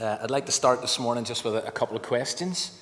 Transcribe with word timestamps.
Uh, 0.00 0.18
I'd 0.22 0.30
like 0.32 0.46
to 0.46 0.52
start 0.52 0.80
this 0.80 0.98
morning 0.98 1.22
just 1.22 1.44
with 1.44 1.54
a, 1.54 1.68
a 1.68 1.70
couple 1.70 1.96
of 1.96 2.02
questions. 2.02 2.80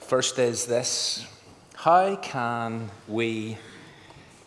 First 0.00 0.38
is 0.38 0.66
this 0.66 1.26
How 1.76 2.16
can 2.16 2.90
we 3.08 3.56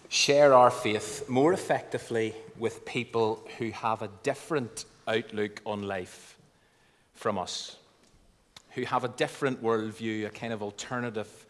share 0.07 0.53
our 0.53 0.69
faith 0.69 1.27
more 1.27 1.51
effectively 1.51 2.35
with 2.59 2.85
people 2.85 3.43
who 3.57 3.71
have 3.71 4.03
a 4.03 4.09
different 4.21 4.85
outlook 5.07 5.63
on 5.65 5.81
life 5.81 6.37
from 7.15 7.39
us, 7.39 7.77
who 8.73 8.83
have 8.83 9.03
a 9.03 9.09
different 9.09 9.63
worldview, 9.63 10.27
a 10.27 10.29
kind 10.29 10.53
of 10.53 10.61
alternative 10.61 11.47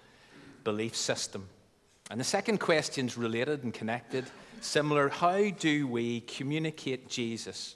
belief 0.63 0.95
system? 0.95 1.49
And 2.09 2.17
the 2.17 2.23
second 2.23 2.61
question 2.61 3.07
is 3.07 3.17
related 3.17 3.65
and 3.65 3.73
connected, 3.73 4.23
similar. 4.61 5.09
How 5.09 5.49
do 5.49 5.85
we 5.85 6.21
communicate 6.21 7.09
Jesus? 7.09 7.75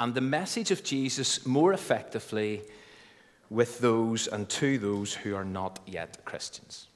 And 0.00 0.14
the 0.14 0.20
message 0.20 0.70
of 0.70 0.82
Jesus 0.82 1.46
more 1.46 1.72
effectively 1.72 2.62
with 3.50 3.78
those 3.78 4.26
and 4.26 4.48
to 4.48 4.78
those 4.78 5.14
who 5.14 5.34
are 5.34 5.44
not 5.44 5.78
yet 5.86 6.24
Christians. 6.24 6.88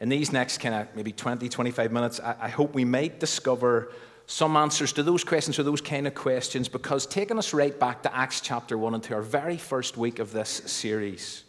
In 0.00 0.08
these 0.08 0.32
next 0.32 0.58
kind 0.58 0.74
of 0.74 0.88
maybe 0.96 1.12
20, 1.12 1.48
25 1.48 1.92
minutes, 1.92 2.20
I, 2.20 2.48
hope 2.48 2.74
we 2.74 2.84
might 2.84 3.20
discover 3.20 3.92
some 4.26 4.56
answers 4.56 4.92
to 4.94 5.02
those 5.02 5.22
questions 5.22 5.58
or 5.58 5.62
those 5.62 5.80
kind 5.80 6.06
of 6.06 6.14
questions 6.14 6.68
because 6.68 7.06
taking 7.06 7.38
us 7.38 7.54
right 7.54 7.78
back 7.78 8.02
to 8.02 8.14
Acts 8.14 8.40
chapter 8.40 8.76
1 8.76 8.94
and 8.94 9.02
to 9.04 9.14
our 9.14 9.22
very 9.22 9.56
first 9.56 9.96
week 9.96 10.18
of 10.18 10.32
this 10.32 10.48
series, 10.48 11.44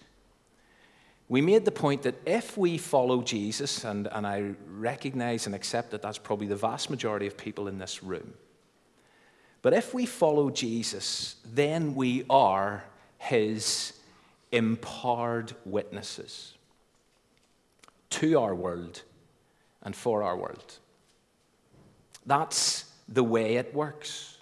we 1.30 1.42
made 1.42 1.66
the 1.66 1.72
point 1.72 2.04
that 2.04 2.16
if 2.28 2.58
we 2.58 2.78
follow 2.78 3.24
Jesus, 3.24 3.86
and, 3.86 4.08
and 4.12 4.28
I 4.28 4.54
recognize 4.68 5.48
and 5.48 5.56
accept 5.56 5.90
that 5.92 6.02
that's 6.02 6.20
probably 6.20 6.48
the 6.48 6.56
vast 6.56 6.92
majority 6.92 7.26
of 7.26 7.36
people 7.36 7.68
in 7.68 7.80
this 7.80 8.04
room, 8.04 8.36
but 9.64 9.74
if 9.74 9.94
we 9.94 10.06
follow 10.06 10.52
Jesus, 10.52 11.38
then 11.46 11.96
we 11.96 12.26
are 12.30 12.84
his 13.18 13.94
empowered 14.52 15.54
witnesses 15.66 16.54
to 18.12 18.40
our 18.40 18.54
world 18.54 19.02
and 19.82 19.96
for 19.96 20.22
our 20.22 20.38
world. 20.38 20.78
That's 22.26 22.86
the 23.08 23.24
way 23.24 23.56
it 23.56 23.74
works. 23.74 24.38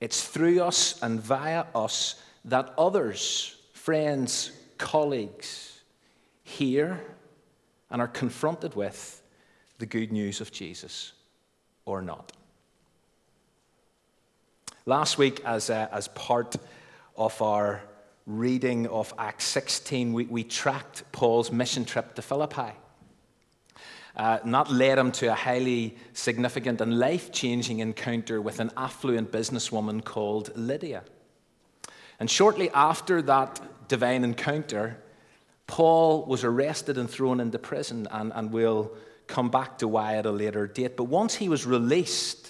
It's 0.00 0.28
through 0.28 0.62
us 0.62 1.02
and 1.02 1.18
via 1.20 1.64
us 1.74 2.16
that 2.44 2.74
others, 2.76 3.56
friends, 3.72 4.52
colleagues, 4.76 5.80
hear 6.42 7.02
and 7.90 8.02
are 8.02 8.08
confronted 8.08 8.74
with 8.74 9.22
the 9.78 9.86
good 9.86 10.12
news 10.12 10.42
of 10.42 10.52
Jesus 10.52 11.14
or 11.86 12.02
not. 12.02 12.32
Last 14.86 15.16
week, 15.16 15.40
as, 15.46 15.70
uh, 15.70 15.88
as 15.92 16.08
part 16.08 16.56
of 17.16 17.40
our 17.40 17.82
reading 18.26 18.86
of 18.88 19.14
Acts 19.16 19.46
16, 19.46 20.12
we, 20.12 20.26
we 20.26 20.44
tracked 20.44 21.10
Paul's 21.10 21.50
mission 21.50 21.86
trip 21.86 22.14
to 22.16 22.20
Philippi. 22.20 22.72
Uh, 24.14 24.40
and 24.44 24.52
that 24.52 24.70
led 24.70 24.98
him 24.98 25.10
to 25.12 25.28
a 25.28 25.34
highly 25.34 25.96
significant 26.12 26.82
and 26.82 26.98
life 26.98 27.32
changing 27.32 27.78
encounter 27.78 28.42
with 28.42 28.60
an 28.60 28.70
affluent 28.76 29.32
businesswoman 29.32 30.04
called 30.04 30.54
Lydia. 30.54 31.02
And 32.20 32.30
shortly 32.30 32.68
after 32.74 33.22
that 33.22 33.88
divine 33.88 34.22
encounter, 34.22 35.02
Paul 35.66 36.26
was 36.26 36.44
arrested 36.44 36.98
and 36.98 37.08
thrown 37.08 37.40
into 37.40 37.58
prison, 37.58 38.06
and, 38.10 38.32
and 38.34 38.52
we'll 38.52 38.92
come 39.28 39.48
back 39.48 39.78
to 39.78 39.88
why 39.88 40.16
at 40.16 40.26
a 40.26 40.30
later 40.30 40.66
date. 40.66 40.94
But 40.94 41.04
once 41.04 41.36
he 41.36 41.48
was 41.48 41.64
released, 41.64 42.43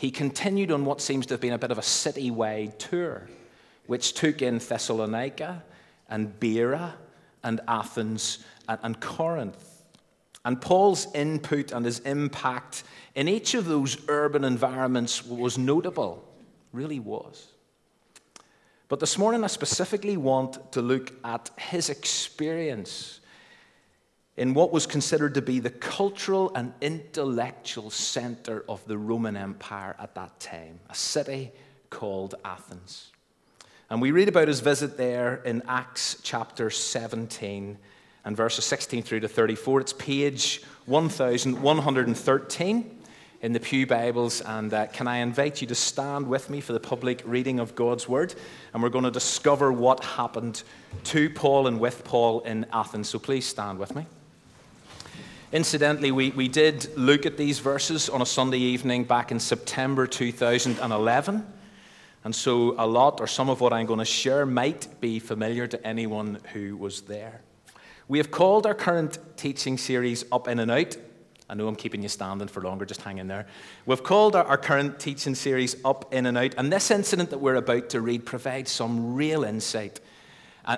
he 0.00 0.10
continued 0.10 0.72
on 0.72 0.86
what 0.86 1.02
seems 1.02 1.26
to 1.26 1.34
have 1.34 1.42
been 1.42 1.52
a 1.52 1.58
bit 1.58 1.70
of 1.70 1.76
a 1.76 1.82
city-wide 1.82 2.78
tour, 2.78 3.28
which 3.86 4.14
took 4.14 4.40
in 4.40 4.56
Thessalonica 4.56 5.62
and 6.08 6.40
Berea 6.40 6.94
and 7.44 7.60
Athens 7.68 8.38
and, 8.66 8.80
and 8.82 8.98
Corinth. 8.98 9.82
And 10.42 10.58
Paul's 10.58 11.06
input 11.14 11.72
and 11.72 11.84
his 11.84 11.98
impact 11.98 12.82
in 13.14 13.28
each 13.28 13.52
of 13.52 13.66
those 13.66 13.98
urban 14.08 14.42
environments 14.42 15.22
was 15.22 15.58
notable, 15.58 16.26
really 16.72 16.98
was. 16.98 17.48
But 18.88 19.00
this 19.00 19.18
morning, 19.18 19.44
I 19.44 19.48
specifically 19.48 20.16
want 20.16 20.72
to 20.72 20.80
look 20.80 21.12
at 21.24 21.50
his 21.58 21.90
experience 21.90 23.19
in 24.40 24.54
what 24.54 24.72
was 24.72 24.86
considered 24.86 25.34
to 25.34 25.42
be 25.42 25.60
the 25.60 25.68
cultural 25.68 26.50
and 26.54 26.72
intellectual 26.80 27.90
center 27.90 28.64
of 28.70 28.82
the 28.86 28.96
Roman 28.96 29.36
Empire 29.36 29.94
at 29.98 30.14
that 30.14 30.40
time, 30.40 30.80
a 30.88 30.94
city 30.94 31.52
called 31.90 32.36
Athens. 32.42 33.10
And 33.90 34.00
we 34.00 34.12
read 34.12 34.30
about 34.30 34.48
his 34.48 34.60
visit 34.60 34.96
there 34.96 35.42
in 35.44 35.62
Acts 35.68 36.16
chapter 36.22 36.70
17 36.70 37.76
and 38.24 38.34
verses 38.34 38.64
16 38.64 39.02
through 39.02 39.20
to 39.20 39.28
34. 39.28 39.82
It's 39.82 39.92
page 39.92 40.62
1113 40.86 42.98
in 43.42 43.52
the 43.52 43.60
Pew 43.60 43.86
Bibles. 43.86 44.40
And 44.40 44.72
uh, 44.72 44.86
can 44.86 45.06
I 45.06 45.18
invite 45.18 45.60
you 45.60 45.66
to 45.66 45.74
stand 45.74 46.26
with 46.26 46.48
me 46.48 46.62
for 46.62 46.72
the 46.72 46.80
public 46.80 47.20
reading 47.26 47.60
of 47.60 47.74
God's 47.74 48.08
Word? 48.08 48.34
And 48.72 48.82
we're 48.82 48.88
going 48.88 49.04
to 49.04 49.10
discover 49.10 49.70
what 49.70 50.02
happened 50.02 50.62
to 51.04 51.28
Paul 51.28 51.66
and 51.66 51.78
with 51.78 52.04
Paul 52.04 52.40
in 52.40 52.64
Athens. 52.72 53.10
So 53.10 53.18
please 53.18 53.44
stand 53.44 53.78
with 53.78 53.94
me. 53.94 54.06
Incidentally, 55.52 56.12
we, 56.12 56.30
we 56.30 56.46
did 56.46 56.96
look 56.96 57.26
at 57.26 57.36
these 57.36 57.58
verses 57.58 58.08
on 58.08 58.22
a 58.22 58.26
Sunday 58.26 58.58
evening 58.58 59.02
back 59.02 59.32
in 59.32 59.40
September 59.40 60.06
2011. 60.06 61.44
And 62.22 62.32
so, 62.32 62.76
a 62.78 62.86
lot 62.86 63.20
or 63.20 63.26
some 63.26 63.50
of 63.50 63.60
what 63.60 63.72
I'm 63.72 63.86
going 63.86 63.98
to 63.98 64.04
share 64.04 64.46
might 64.46 65.00
be 65.00 65.18
familiar 65.18 65.66
to 65.66 65.84
anyone 65.84 66.38
who 66.52 66.76
was 66.76 67.00
there. 67.00 67.40
We 68.06 68.18
have 68.18 68.30
called 68.30 68.64
our 68.64 68.74
current 68.74 69.18
teaching 69.36 69.76
series 69.76 70.24
Up 70.30 70.46
In 70.46 70.60
and 70.60 70.70
Out. 70.70 70.96
I 71.48 71.54
know 71.54 71.66
I'm 71.66 71.74
keeping 71.74 72.00
you 72.00 72.08
standing 72.08 72.46
for 72.46 72.62
longer, 72.62 72.84
just 72.84 73.02
hang 73.02 73.18
in 73.18 73.26
there. 73.26 73.48
We've 73.86 74.04
called 74.04 74.36
our, 74.36 74.44
our 74.44 74.58
current 74.58 75.00
teaching 75.00 75.34
series 75.34 75.74
Up 75.84 76.14
In 76.14 76.26
and 76.26 76.38
Out. 76.38 76.54
And 76.58 76.72
this 76.72 76.92
incident 76.92 77.30
that 77.30 77.38
we're 77.38 77.56
about 77.56 77.88
to 77.88 78.00
read 78.00 78.24
provides 78.24 78.70
some 78.70 79.16
real 79.16 79.42
insight 79.42 79.98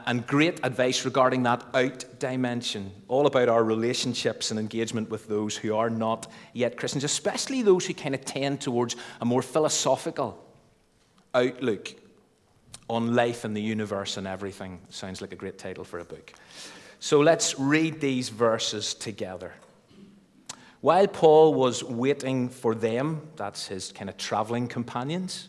and 0.06 0.26
great 0.26 0.60
advice 0.64 1.04
regarding 1.04 1.42
that 1.42 1.64
out 1.74 2.04
dimension, 2.18 2.92
all 3.08 3.26
about 3.26 3.48
our 3.48 3.64
relationships 3.64 4.50
and 4.50 4.58
engagement 4.58 5.10
with 5.10 5.28
those 5.28 5.56
who 5.56 5.74
are 5.74 5.90
not 5.90 6.30
yet 6.52 6.76
Christians, 6.76 7.04
especially 7.04 7.62
those 7.62 7.86
who 7.86 7.94
kind 7.94 8.14
of 8.14 8.24
tend 8.24 8.60
towards 8.60 8.96
a 9.20 9.24
more 9.24 9.42
philosophical 9.42 10.42
outlook 11.34 11.94
on 12.88 13.14
life 13.14 13.44
and 13.44 13.56
the 13.56 13.62
universe 13.62 14.16
and 14.16 14.26
everything. 14.26 14.80
Sounds 14.88 15.20
like 15.20 15.32
a 15.32 15.36
great 15.36 15.58
title 15.58 15.84
for 15.84 15.98
a 15.98 16.04
book. 16.04 16.32
So 17.00 17.20
let's 17.20 17.58
read 17.58 18.00
these 18.00 18.28
verses 18.28 18.94
together. 18.94 19.52
While 20.80 21.06
Paul 21.06 21.54
was 21.54 21.84
waiting 21.84 22.48
for 22.48 22.74
them, 22.74 23.28
that's 23.36 23.68
his 23.68 23.92
kind 23.92 24.10
of 24.10 24.16
traveling 24.16 24.68
companions, 24.68 25.48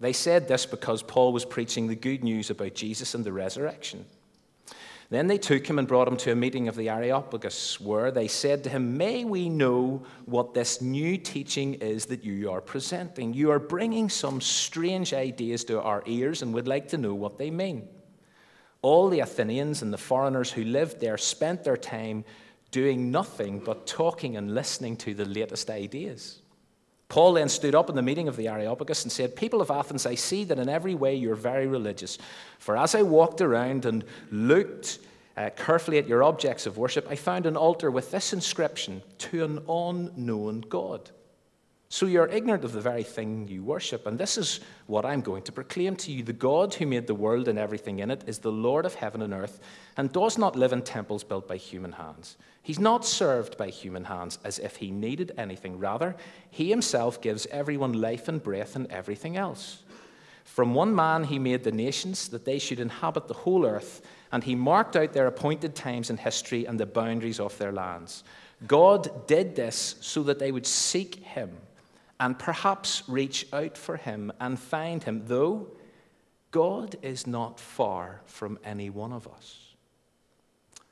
They 0.00 0.12
said 0.12 0.48
this 0.48 0.66
because 0.66 1.02
Paul 1.02 1.32
was 1.32 1.44
preaching 1.44 1.86
the 1.86 1.94
good 1.94 2.24
news 2.24 2.50
about 2.50 2.74
Jesus 2.74 3.14
and 3.14 3.24
the 3.24 3.32
resurrection. 3.32 4.04
Then 5.10 5.26
they 5.26 5.38
took 5.38 5.66
him 5.66 5.78
and 5.78 5.86
brought 5.86 6.08
him 6.08 6.16
to 6.18 6.32
a 6.32 6.36
meeting 6.36 6.66
of 6.66 6.76
the 6.76 6.88
Areopagus, 6.88 7.80
where 7.80 8.10
they 8.10 8.26
said 8.26 8.64
to 8.64 8.70
him, 8.70 8.96
May 8.96 9.24
we 9.24 9.48
know 9.48 10.04
what 10.24 10.54
this 10.54 10.80
new 10.80 11.18
teaching 11.18 11.74
is 11.74 12.06
that 12.06 12.24
you 12.24 12.50
are 12.50 12.60
presenting? 12.60 13.34
You 13.34 13.50
are 13.50 13.58
bringing 13.58 14.08
some 14.08 14.40
strange 14.40 15.12
ideas 15.12 15.64
to 15.64 15.80
our 15.80 16.02
ears 16.06 16.42
and 16.42 16.54
would 16.54 16.66
like 16.66 16.88
to 16.88 16.98
know 16.98 17.14
what 17.14 17.38
they 17.38 17.50
mean. 17.50 17.86
All 18.82 19.08
the 19.08 19.20
Athenians 19.20 19.82
and 19.82 19.92
the 19.92 19.98
foreigners 19.98 20.50
who 20.50 20.64
lived 20.64 21.00
there 21.00 21.16
spent 21.16 21.64
their 21.64 21.76
time 21.76 22.24
doing 22.70 23.10
nothing 23.10 23.60
but 23.60 23.86
talking 23.86 24.36
and 24.36 24.54
listening 24.54 24.96
to 24.96 25.14
the 25.14 25.24
latest 25.24 25.70
ideas. 25.70 26.40
Paul 27.14 27.34
then 27.34 27.48
stood 27.48 27.76
up 27.76 27.88
in 27.88 27.94
the 27.94 28.02
meeting 28.02 28.26
of 28.26 28.34
the 28.34 28.48
Areopagus 28.48 29.04
and 29.04 29.12
said, 29.12 29.36
People 29.36 29.60
of 29.60 29.70
Athens, 29.70 30.04
I 30.04 30.16
see 30.16 30.42
that 30.42 30.58
in 30.58 30.68
every 30.68 30.96
way 30.96 31.14
you're 31.14 31.36
very 31.36 31.68
religious. 31.68 32.18
For 32.58 32.76
as 32.76 32.96
I 32.96 33.02
walked 33.02 33.40
around 33.40 33.84
and 33.84 34.02
looked 34.32 34.98
uh, 35.36 35.50
carefully 35.50 35.98
at 35.98 36.08
your 36.08 36.24
objects 36.24 36.66
of 36.66 36.76
worship, 36.76 37.06
I 37.08 37.14
found 37.14 37.46
an 37.46 37.56
altar 37.56 37.88
with 37.88 38.10
this 38.10 38.32
inscription 38.32 39.00
To 39.18 39.44
an 39.44 39.64
unknown 39.68 40.62
God. 40.62 41.12
So 41.94 42.06
you're 42.06 42.26
ignorant 42.26 42.64
of 42.64 42.72
the 42.72 42.80
very 42.80 43.04
thing 43.04 43.46
you 43.46 43.62
worship. 43.62 44.04
And 44.08 44.18
this 44.18 44.36
is 44.36 44.58
what 44.88 45.06
I'm 45.06 45.20
going 45.20 45.44
to 45.44 45.52
proclaim 45.52 45.94
to 45.98 46.10
you. 46.10 46.24
The 46.24 46.32
God 46.32 46.74
who 46.74 46.86
made 46.86 47.06
the 47.06 47.14
world 47.14 47.46
and 47.46 47.56
everything 47.56 48.00
in 48.00 48.10
it 48.10 48.24
is 48.26 48.40
the 48.40 48.50
Lord 48.50 48.84
of 48.84 48.96
heaven 48.96 49.22
and 49.22 49.32
earth 49.32 49.60
and 49.96 50.10
does 50.10 50.36
not 50.36 50.56
live 50.56 50.72
in 50.72 50.82
temples 50.82 51.22
built 51.22 51.46
by 51.46 51.56
human 51.56 51.92
hands. 51.92 52.36
He's 52.64 52.80
not 52.80 53.06
served 53.06 53.56
by 53.56 53.68
human 53.68 54.02
hands 54.02 54.40
as 54.42 54.58
if 54.58 54.74
he 54.74 54.90
needed 54.90 55.30
anything. 55.38 55.78
Rather, 55.78 56.16
he 56.50 56.68
himself 56.68 57.22
gives 57.22 57.46
everyone 57.52 57.92
life 57.92 58.26
and 58.26 58.42
breath 58.42 58.74
and 58.74 58.90
everything 58.90 59.36
else. 59.36 59.84
From 60.42 60.74
one 60.74 60.96
man 60.96 61.22
he 61.22 61.38
made 61.38 61.62
the 61.62 61.70
nations 61.70 62.26
that 62.30 62.44
they 62.44 62.58
should 62.58 62.80
inhabit 62.80 63.28
the 63.28 63.34
whole 63.34 63.64
earth, 63.64 64.02
and 64.32 64.42
he 64.42 64.56
marked 64.56 64.96
out 64.96 65.12
their 65.12 65.28
appointed 65.28 65.76
times 65.76 66.10
in 66.10 66.16
history 66.16 66.64
and 66.64 66.80
the 66.80 66.86
boundaries 66.86 67.38
of 67.38 67.56
their 67.58 67.70
lands. 67.70 68.24
God 68.66 69.28
did 69.28 69.54
this 69.54 69.94
so 70.00 70.24
that 70.24 70.40
they 70.40 70.50
would 70.50 70.66
seek 70.66 71.22
him 71.22 71.56
and 72.20 72.38
perhaps 72.38 73.02
reach 73.08 73.46
out 73.52 73.76
for 73.76 73.96
him 73.96 74.32
and 74.40 74.58
find 74.58 75.02
him, 75.04 75.22
though 75.26 75.68
God 76.50 76.96
is 77.02 77.26
not 77.26 77.58
far 77.58 78.20
from 78.26 78.58
any 78.64 78.90
one 78.90 79.12
of 79.12 79.26
us. 79.26 79.74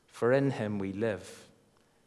For 0.09 0.33
in 0.33 0.51
him 0.51 0.79
we 0.79 0.93
live 0.93 1.49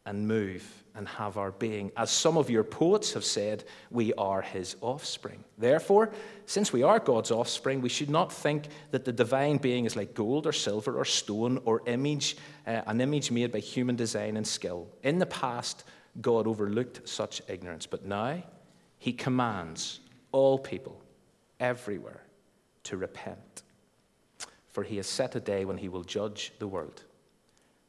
and 0.04 0.28
move 0.28 0.64
and 0.94 1.08
have 1.08 1.36
our 1.36 1.50
being. 1.50 1.92
As 1.96 2.10
some 2.10 2.38
of 2.38 2.48
your 2.48 2.64
poets 2.64 3.12
have 3.12 3.24
said, 3.24 3.64
we 3.90 4.14
are 4.14 4.40
his 4.40 4.76
offspring. 4.80 5.44
Therefore, 5.58 6.10
since 6.46 6.72
we 6.72 6.82
are 6.82 6.98
God's 6.98 7.30
offspring, 7.30 7.80
we 7.80 7.88
should 7.88 8.08
not 8.08 8.32
think 8.32 8.68
that 8.92 9.04
the 9.04 9.12
divine 9.12 9.58
being 9.58 9.84
is 9.84 9.96
like 9.96 10.14
gold 10.14 10.46
or 10.46 10.52
silver 10.52 10.96
or 10.96 11.04
stone 11.04 11.60
or 11.64 11.82
image, 11.86 12.36
uh, 12.66 12.82
an 12.86 13.00
image 13.00 13.30
made 13.30 13.52
by 13.52 13.58
human 13.58 13.96
design 13.96 14.36
and 14.36 14.46
skill. 14.46 14.88
In 15.02 15.18
the 15.18 15.26
past, 15.26 15.84
God 16.20 16.46
overlooked 16.46 17.06
such 17.06 17.42
ignorance, 17.48 17.86
but 17.86 18.06
now 18.06 18.42
he 19.06 19.12
commands 19.12 20.00
all 20.32 20.58
people 20.58 21.00
everywhere 21.60 22.24
to 22.82 22.96
repent. 22.96 23.62
For 24.70 24.82
he 24.82 24.96
has 24.96 25.06
set 25.06 25.36
a 25.36 25.40
day 25.40 25.64
when 25.64 25.78
he 25.78 25.88
will 25.88 26.02
judge 26.02 26.52
the 26.58 26.66
world 26.66 27.04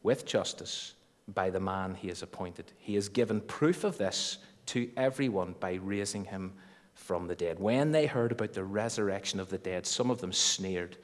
with 0.03 0.27
justice 0.27 0.93
by 1.33 1.49
the 1.49 1.59
man 1.59 1.95
he 1.95 2.09
has 2.09 2.21
appointed. 2.21 2.71
He 2.77 2.93
has 2.93 3.09
given 3.09 3.41
proof 3.41 3.83
of 3.83 3.97
this 3.97 4.37
to 4.67 4.91
everyone 4.95 5.55
by 5.59 5.79
raising 5.81 6.23
him 6.23 6.53
from 6.93 7.25
the 7.25 7.33
dead. 7.33 7.57
When 7.57 7.91
they 7.91 8.05
heard 8.05 8.31
about 8.31 8.53
the 8.53 8.63
resurrection 8.63 9.39
of 9.39 9.49
the 9.49 9.57
dead, 9.57 9.87
some 9.87 10.11
of 10.11 10.21
them 10.21 10.31
sneered. 10.31 10.97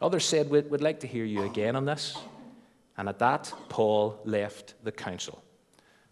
Others 0.00 0.24
said, 0.24 0.48
We'd, 0.48 0.70
we'd 0.70 0.80
like 0.80 1.00
to 1.00 1.06
hear 1.06 1.26
you 1.26 1.42
again 1.42 1.76
on 1.76 1.84
this. 1.84 2.16
And 2.96 3.10
at 3.10 3.18
that, 3.18 3.52
Paul 3.68 4.18
left 4.24 4.72
the 4.84 4.92
council. 4.92 5.44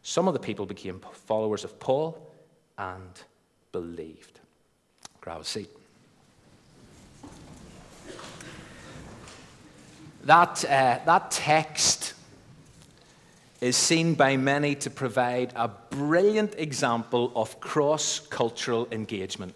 Some 0.03 0.29
of 0.29 0.35
the 0.35 0.41
people 0.41 0.67
became 0.67 1.01
followers 1.15 1.65
of 1.65 1.81
Paul 1.81 2.29
and 2.79 3.23
believed. 3.73 4.41
Grab 5.21 5.41
a 5.41 5.45
seat. 5.45 5.71
That, 10.25 10.65
uh, 10.65 10.99
that 11.05 11.31
text 11.31 12.15
is 13.61 13.77
seen 13.77 14.15
by 14.15 14.37
many 14.37 14.75
to 14.75 14.91
provide 14.91 15.53
a 15.55 15.69
brilliant 15.69 16.55
example 16.59 17.33
of 17.35 17.61
cross 17.61 18.19
cultural 18.19 18.89
engagement, 18.91 19.55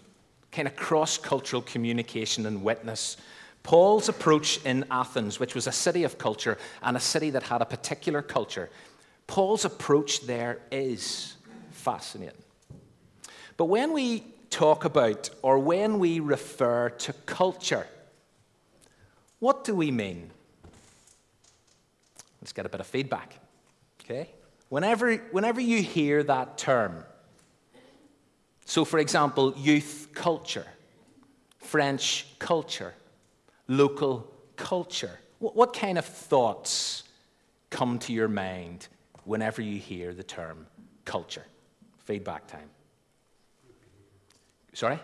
kind 0.51 0.67
of 0.67 0.75
cross 0.75 1.17
cultural 1.17 1.61
communication 1.61 2.45
and 2.45 2.63
witness. 2.63 3.17
Paul's 3.63 4.07
approach 4.07 4.63
in 4.65 4.85
Athens, 4.89 5.39
which 5.39 5.55
was 5.55 5.67
a 5.67 5.73
city 5.73 6.05
of 6.05 6.17
culture 6.17 6.57
and 6.81 6.95
a 6.95 7.01
city 7.01 7.29
that 7.31 7.43
had 7.43 7.61
a 7.61 7.65
particular 7.65 8.21
culture, 8.21 8.69
Paul's 9.27 9.65
approach 9.65 10.21
there 10.21 10.59
is 10.71 11.35
fascinating. 11.71 12.43
But 13.57 13.65
when 13.65 13.91
we 13.93 14.23
talk 14.49 14.85
about 14.85 15.29
or 15.41 15.59
when 15.59 15.99
we 15.99 16.19
refer 16.19 16.89
to 16.89 17.13
culture, 17.25 17.87
what 19.39 19.63
do 19.63 19.75
we 19.75 19.91
mean? 19.91 20.29
Let's 22.41 22.53
get 22.53 22.65
a 22.65 22.69
bit 22.69 22.79
of 22.79 22.87
feedback. 22.87 23.39
Okay? 24.01 24.29
Whenever, 24.69 25.15
whenever 25.31 25.59
you 25.59 25.81
hear 25.81 26.23
that 26.23 26.57
term, 26.57 27.03
so 28.65 28.85
for 28.85 28.99
example, 28.99 29.53
youth 29.57 30.09
culture, 30.13 30.67
French 31.57 32.27
culture, 32.37 32.93
local 33.67 34.31
culture, 34.55 35.19
what, 35.39 35.55
what 35.55 35.73
kind 35.73 35.97
of 35.97 36.05
thoughts 36.05 37.03
come 37.69 37.97
to 37.99 38.13
your 38.13 38.27
mind 38.27 38.87
whenever 39.23 39.61
you 39.61 39.79
hear 39.79 40.13
the 40.13 40.23
term 40.23 40.67
culture? 41.05 41.45
Feedback 42.05 42.47
time. 42.47 42.69
Sorry? 44.77 44.99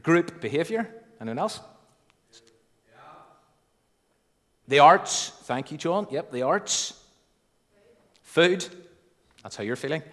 Group 0.00 0.40
behavior. 0.40 0.88
Anyone 1.20 1.40
else? 1.40 1.58
The 4.68 4.78
arts. 4.78 5.30
Thank 5.42 5.72
you, 5.72 5.76
John. 5.76 6.06
Yep, 6.08 6.30
the 6.30 6.42
arts. 6.42 6.94
Food. 8.22 8.64
That's 9.42 9.56
how 9.56 9.64
you're 9.64 9.74
feeling. 9.74 10.04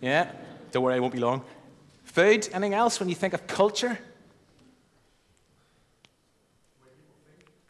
Yeah. 0.00 0.30
Don't 0.70 0.84
worry, 0.84 0.94
I 0.94 1.00
won't 1.00 1.12
be 1.12 1.18
long. 1.18 1.42
Food. 2.04 2.48
Anything 2.52 2.74
else 2.74 3.00
when 3.00 3.08
you 3.08 3.16
think 3.16 3.34
of 3.34 3.48
culture? 3.48 3.98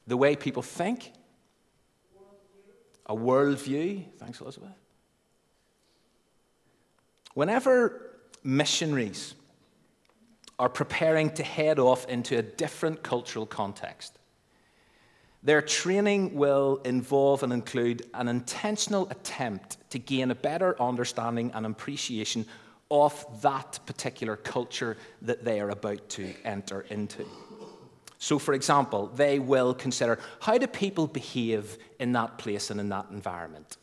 The 0.07 0.19
way 0.19 0.37
people 0.37 0.63
think. 0.63 1.13
A 3.07 3.17
worldview. 3.17 4.05
Thanks, 4.19 4.39
Elizabeth. 4.43 4.69
Whenever 7.33 8.11
missionaries 8.45 9.35
are 10.63 10.69
preparing 10.69 11.29
to 11.29 11.43
head 11.43 11.81
off 11.81 12.07
into 12.07 12.39
a 12.39 12.43
different 12.43 13.03
cultural 13.03 13.45
context. 13.45 14.17
Their 15.43 15.61
training 15.61 16.37
will 16.37 16.81
involve 16.85 17.43
and 17.43 17.53
include 17.53 18.09
an 18.15 18.29
intentional 18.29 19.09
attempt 19.11 19.79
to 19.91 19.99
gain 19.99 20.31
a 20.31 20.37
better 20.37 20.81
understanding 20.81 21.51
and 21.53 21.67
appreciation 21.67 22.47
of 22.93 23.27
that 23.43 23.81
particular 23.87 24.37
culture 24.37 24.97
that 25.23 25.45
they 25.45 25.61
are 25.61 25.71
about 25.71 26.09
to 26.11 26.33
enter 26.45 26.83
into. 26.83 27.27
So, 28.19 28.39
for 28.39 28.55
example, 28.55 29.09
they 29.17 29.41
will 29.41 29.75
consider 29.75 30.21
how 30.39 30.59
do 30.59 30.69
people 30.69 31.09
behave 31.09 31.77
in 31.99 32.13
that 32.13 32.39
place 32.39 32.71
and 32.71 32.79
in 32.79 32.89
that 32.91 33.07
environment? 33.11 33.79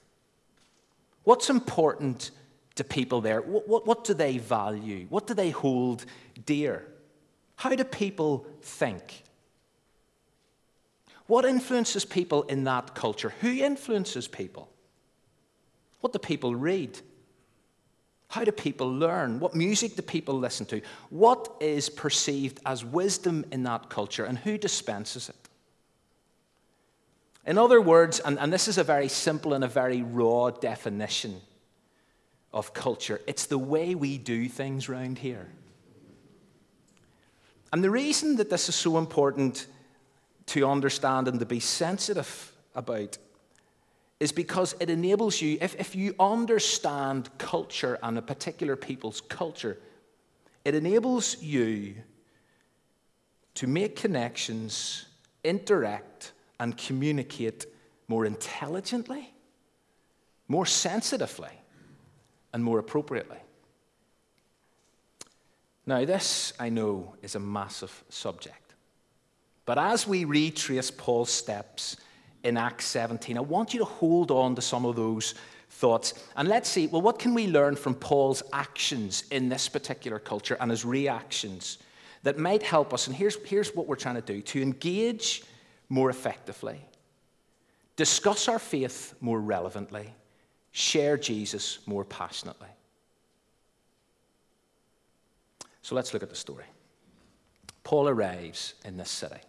What's 1.25 1.49
important 1.49 2.31
to 2.79 2.83
people 2.85 3.19
there? 3.19 3.41
What, 3.41 3.67
what, 3.67 3.85
what 3.85 4.03
do 4.05 4.13
they 4.13 4.37
value? 4.37 5.05
What 5.09 5.27
do 5.27 5.33
they 5.33 5.49
hold 5.49 6.05
dear? 6.45 6.85
How 7.57 7.69
do 7.69 7.83
people 7.83 8.47
think? 8.61 9.23
What 11.27 11.43
influences 11.43 12.05
people 12.05 12.43
in 12.43 12.63
that 12.63 12.95
culture? 12.95 13.33
Who 13.41 13.49
influences 13.49 14.29
people? 14.29 14.69
What 15.99 16.13
do 16.13 16.19
people 16.19 16.55
read? 16.55 16.97
How 18.29 18.45
do 18.45 18.51
people 18.53 18.89
learn? 18.89 19.41
What 19.41 19.55
music 19.55 19.97
do 19.97 20.01
people 20.01 20.39
listen 20.39 20.65
to? 20.67 20.81
What 21.09 21.51
is 21.59 21.89
perceived 21.89 22.61
as 22.65 22.85
wisdom 22.85 23.45
in 23.51 23.63
that 23.63 23.89
culture 23.89 24.23
and 24.23 24.37
who 24.37 24.57
dispenses 24.57 25.27
it? 25.27 25.35
In 27.45 27.57
other 27.57 27.81
words, 27.81 28.21
and, 28.21 28.39
and 28.39 28.53
this 28.53 28.69
is 28.69 28.77
a 28.77 28.83
very 28.85 29.09
simple 29.09 29.53
and 29.53 29.65
a 29.65 29.67
very 29.67 30.01
raw 30.01 30.49
definition 30.51 31.41
of 32.53 32.73
culture, 32.73 33.21
it's 33.27 33.45
the 33.45 33.57
way 33.57 33.95
we 33.95 34.17
do 34.17 34.47
things 34.47 34.89
around 34.89 35.19
here. 35.19 35.47
And 37.71 37.83
the 37.83 37.91
reason 37.91 38.37
that 38.37 38.49
this 38.49 38.69
is 38.69 38.75
so 38.75 38.97
important 38.97 39.67
to 40.47 40.67
understand 40.67 41.27
and 41.27 41.39
to 41.39 41.45
be 41.45 41.59
sensitive 41.59 42.51
about 42.73 43.17
is 44.19 44.31
because 44.31 44.75
it 44.79 44.89
enables 44.89 45.41
you, 45.41 45.57
if, 45.61 45.75
if 45.75 45.95
you 45.95 46.13
understand 46.19 47.29
culture 47.37 47.97
and 48.03 48.17
a 48.17 48.21
particular 48.21 48.75
people's 48.75 49.21
culture, 49.21 49.79
it 50.65 50.75
enables 50.75 51.41
you 51.41 51.95
to 53.55 53.67
make 53.67 53.95
connections, 53.95 55.05
interact, 55.43 56.33
and 56.59 56.77
communicate 56.77 57.65
more 58.07 58.25
intelligently, 58.25 59.33
more 60.47 60.65
sensitively, 60.65 61.58
and 62.53 62.63
more 62.63 62.79
appropriately. 62.79 63.37
Now, 65.85 66.05
this, 66.05 66.53
I 66.59 66.69
know, 66.69 67.15
is 67.21 67.35
a 67.35 67.39
massive 67.39 68.03
subject. 68.09 68.75
But 69.65 69.77
as 69.77 70.07
we 70.07 70.23
retrace 70.23 70.91
Paul's 70.91 71.31
steps 71.31 71.97
in 72.43 72.57
Acts 72.57 72.85
17, 72.85 73.37
I 73.37 73.41
want 73.41 73.73
you 73.73 73.79
to 73.79 73.85
hold 73.85 74.31
on 74.31 74.55
to 74.55 74.61
some 74.61 74.85
of 74.85 74.95
those 74.95 75.35
thoughts. 75.69 76.13
And 76.35 76.47
let's 76.47 76.69
see, 76.69 76.87
well, 76.87 77.01
what 77.01 77.19
can 77.19 77.33
we 77.33 77.47
learn 77.47 77.75
from 77.75 77.95
Paul's 77.95 78.43
actions 78.53 79.23
in 79.31 79.49
this 79.49 79.69
particular 79.69 80.19
culture 80.19 80.57
and 80.59 80.71
his 80.71 80.85
reactions 80.85 81.77
that 82.23 82.37
might 82.37 82.63
help 82.63 82.93
us? 82.93 83.07
And 83.07 83.15
here's, 83.15 83.37
here's 83.45 83.75
what 83.75 83.87
we're 83.87 83.95
trying 83.95 84.15
to 84.15 84.21
do 84.21 84.41
to 84.41 84.61
engage 84.61 85.43
more 85.89 86.09
effectively, 86.09 86.79
discuss 87.95 88.47
our 88.47 88.59
faith 88.59 89.15
more 89.21 89.39
relevantly, 89.39 90.13
share 90.71 91.17
Jesus 91.17 91.79
more 91.85 92.05
passionately. 92.05 92.67
So 95.81 95.95
let's 95.95 96.13
look 96.13 96.23
at 96.23 96.29
the 96.29 96.35
story. 96.35 96.65
Paul 97.83 98.07
arrives 98.07 98.75
in 98.85 98.97
this 98.97 99.09
city. 99.09 99.39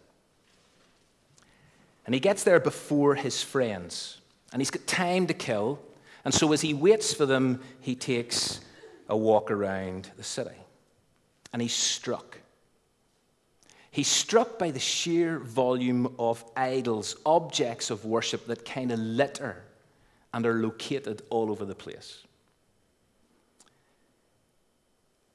And 2.05 2.15
he 2.15 2.19
gets 2.19 2.43
there 2.43 2.59
before 2.59 3.15
his 3.15 3.43
friends. 3.43 4.19
And 4.51 4.59
he's 4.59 4.71
got 4.71 4.87
time 4.87 5.27
to 5.27 5.33
kill. 5.33 5.79
And 6.25 6.33
so 6.33 6.51
as 6.51 6.61
he 6.61 6.73
waits 6.73 7.13
for 7.13 7.25
them, 7.25 7.61
he 7.79 7.95
takes 7.95 8.59
a 9.07 9.15
walk 9.15 9.51
around 9.51 10.09
the 10.17 10.23
city. 10.23 10.57
And 11.53 11.61
he's 11.61 11.73
struck. 11.73 12.39
He's 13.91 14.07
struck 14.07 14.57
by 14.57 14.71
the 14.71 14.79
sheer 14.79 15.37
volume 15.37 16.15
of 16.17 16.43
idols, 16.55 17.17
objects 17.25 17.91
of 17.91 18.05
worship 18.05 18.47
that 18.47 18.65
kind 18.65 18.91
of 18.91 18.99
litter 18.99 19.63
and 20.33 20.45
are 20.45 20.55
located 20.55 21.21
all 21.29 21.51
over 21.51 21.65
the 21.65 21.75
place. 21.75 22.23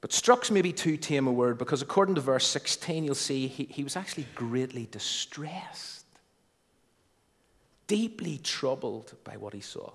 But 0.00 0.12
struck's 0.12 0.50
maybe 0.50 0.72
too 0.72 0.96
tame 0.96 1.26
a 1.26 1.32
word 1.32 1.58
because 1.58 1.82
according 1.82 2.14
to 2.14 2.20
verse 2.20 2.46
16, 2.46 3.04
you'll 3.04 3.14
see 3.14 3.48
he, 3.48 3.64
he 3.64 3.82
was 3.82 3.96
actually 3.96 4.26
greatly 4.34 4.88
distressed, 4.90 6.06
deeply 7.86 8.38
troubled 8.38 9.14
by 9.24 9.36
what 9.36 9.52
he 9.52 9.60
saw. 9.60 9.90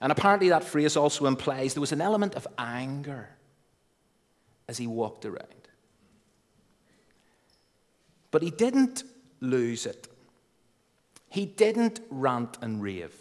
And 0.00 0.12
apparently, 0.12 0.50
that 0.50 0.62
phrase 0.62 0.96
also 0.96 1.26
implies 1.26 1.74
there 1.74 1.80
was 1.80 1.92
an 1.92 2.00
element 2.00 2.34
of 2.34 2.46
anger 2.56 3.30
as 4.68 4.78
he 4.78 4.86
walked 4.86 5.24
around. 5.24 5.46
But 8.30 8.42
he 8.42 8.50
didn't 8.50 9.02
lose 9.40 9.86
it. 9.86 10.06
He 11.30 11.46
didn't 11.46 12.00
rant 12.10 12.58
and 12.60 12.82
rave. 12.82 13.14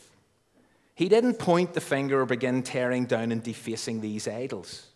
He 0.98 1.10
didn't 1.10 1.36
point 1.36 1.76
the 1.76 1.80
finger 1.80 2.22
or 2.22 2.26
begin 2.26 2.64
tearing 2.64 3.06
down 3.06 3.32
and 3.32 3.44
defacing 3.44 4.02
these 4.02 4.28
idols. 4.28 4.88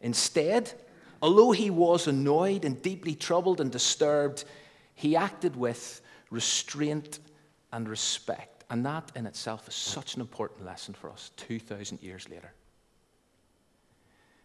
Instead, 0.00 0.72
although 1.20 1.52
he 1.52 1.68
was 1.68 2.06
annoyed 2.06 2.64
and 2.64 2.80
deeply 2.80 3.14
troubled 3.14 3.60
and 3.60 3.70
disturbed, 3.70 4.46
he 4.94 5.14
acted 5.14 5.54
with 5.54 6.00
restraint 6.30 7.18
and 7.70 7.86
respect. 7.86 8.64
And 8.70 8.86
that 8.86 9.12
in 9.14 9.26
itself 9.26 9.68
is 9.68 9.74
such 9.74 10.14
an 10.14 10.22
important 10.22 10.64
lesson 10.64 10.94
for 10.94 11.10
us 11.10 11.32
2,000 11.36 12.02
years 12.02 12.30
later. 12.30 12.54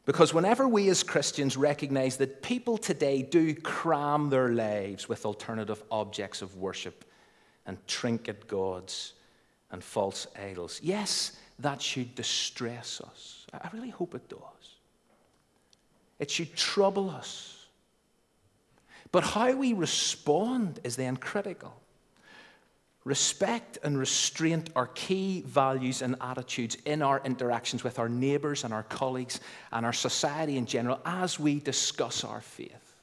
Because 0.03 0.33
whenever 0.33 0.67
we 0.67 0.89
as 0.89 1.03
Christians 1.03 1.55
recognize 1.55 2.17
that 2.17 2.41
people 2.41 2.77
today 2.77 3.21
do 3.21 3.55
cram 3.55 4.29
their 4.29 4.49
lives 4.49 5.07
with 5.07 5.25
alternative 5.25 5.81
objects 5.89 6.41
of 6.41 6.57
worship 6.57 7.05
and 7.65 7.77
trinket 7.87 8.49
gods 8.49 9.13
and 9.71 9.83
false 9.83 10.27
idols, 10.38 10.79
yes, 10.83 11.38
that 11.59 11.81
should 11.81 12.15
distress 12.15 13.01
us. 13.01 13.45
I 13.53 13.69
really 13.74 13.89
hope 13.89 14.15
it 14.15 14.29
does. 14.29 14.39
It 16.19 16.31
should 16.31 16.55
trouble 16.55 17.09
us. 17.09 17.65
But 19.12 19.24
how 19.24 19.53
we 19.53 19.74
respond 19.74 20.79
is 20.83 20.95
then 20.95 21.17
critical. 21.17 21.74
Respect 23.05 23.77
and 23.83 23.97
restraint 23.97 24.69
are 24.75 24.88
key 24.88 25.41
values 25.45 26.01
and 26.01 26.17
attitudes 26.19 26.75
in 26.83 27.01
our 27.01 27.21
interactions 27.24 27.83
with 27.83 28.00
our 28.00 28.09
neighbours 28.09 28.65
and 28.65 28.74
our 28.74 28.83
colleagues 28.83 29.39
and 29.71 29.86
our 29.86 29.93
society 29.93 30.57
in 30.57 30.65
general 30.65 31.00
as 31.05 31.39
we 31.39 31.62
discuss 31.62 32.25
our 32.25 32.41
faith. 32.41 32.95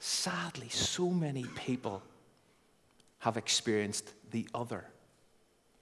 Sadly, 0.00 0.68
so 0.68 1.10
many 1.10 1.44
people 1.54 2.02
have 3.22 3.36
experienced 3.36 4.12
the 4.32 4.48
other 4.52 4.84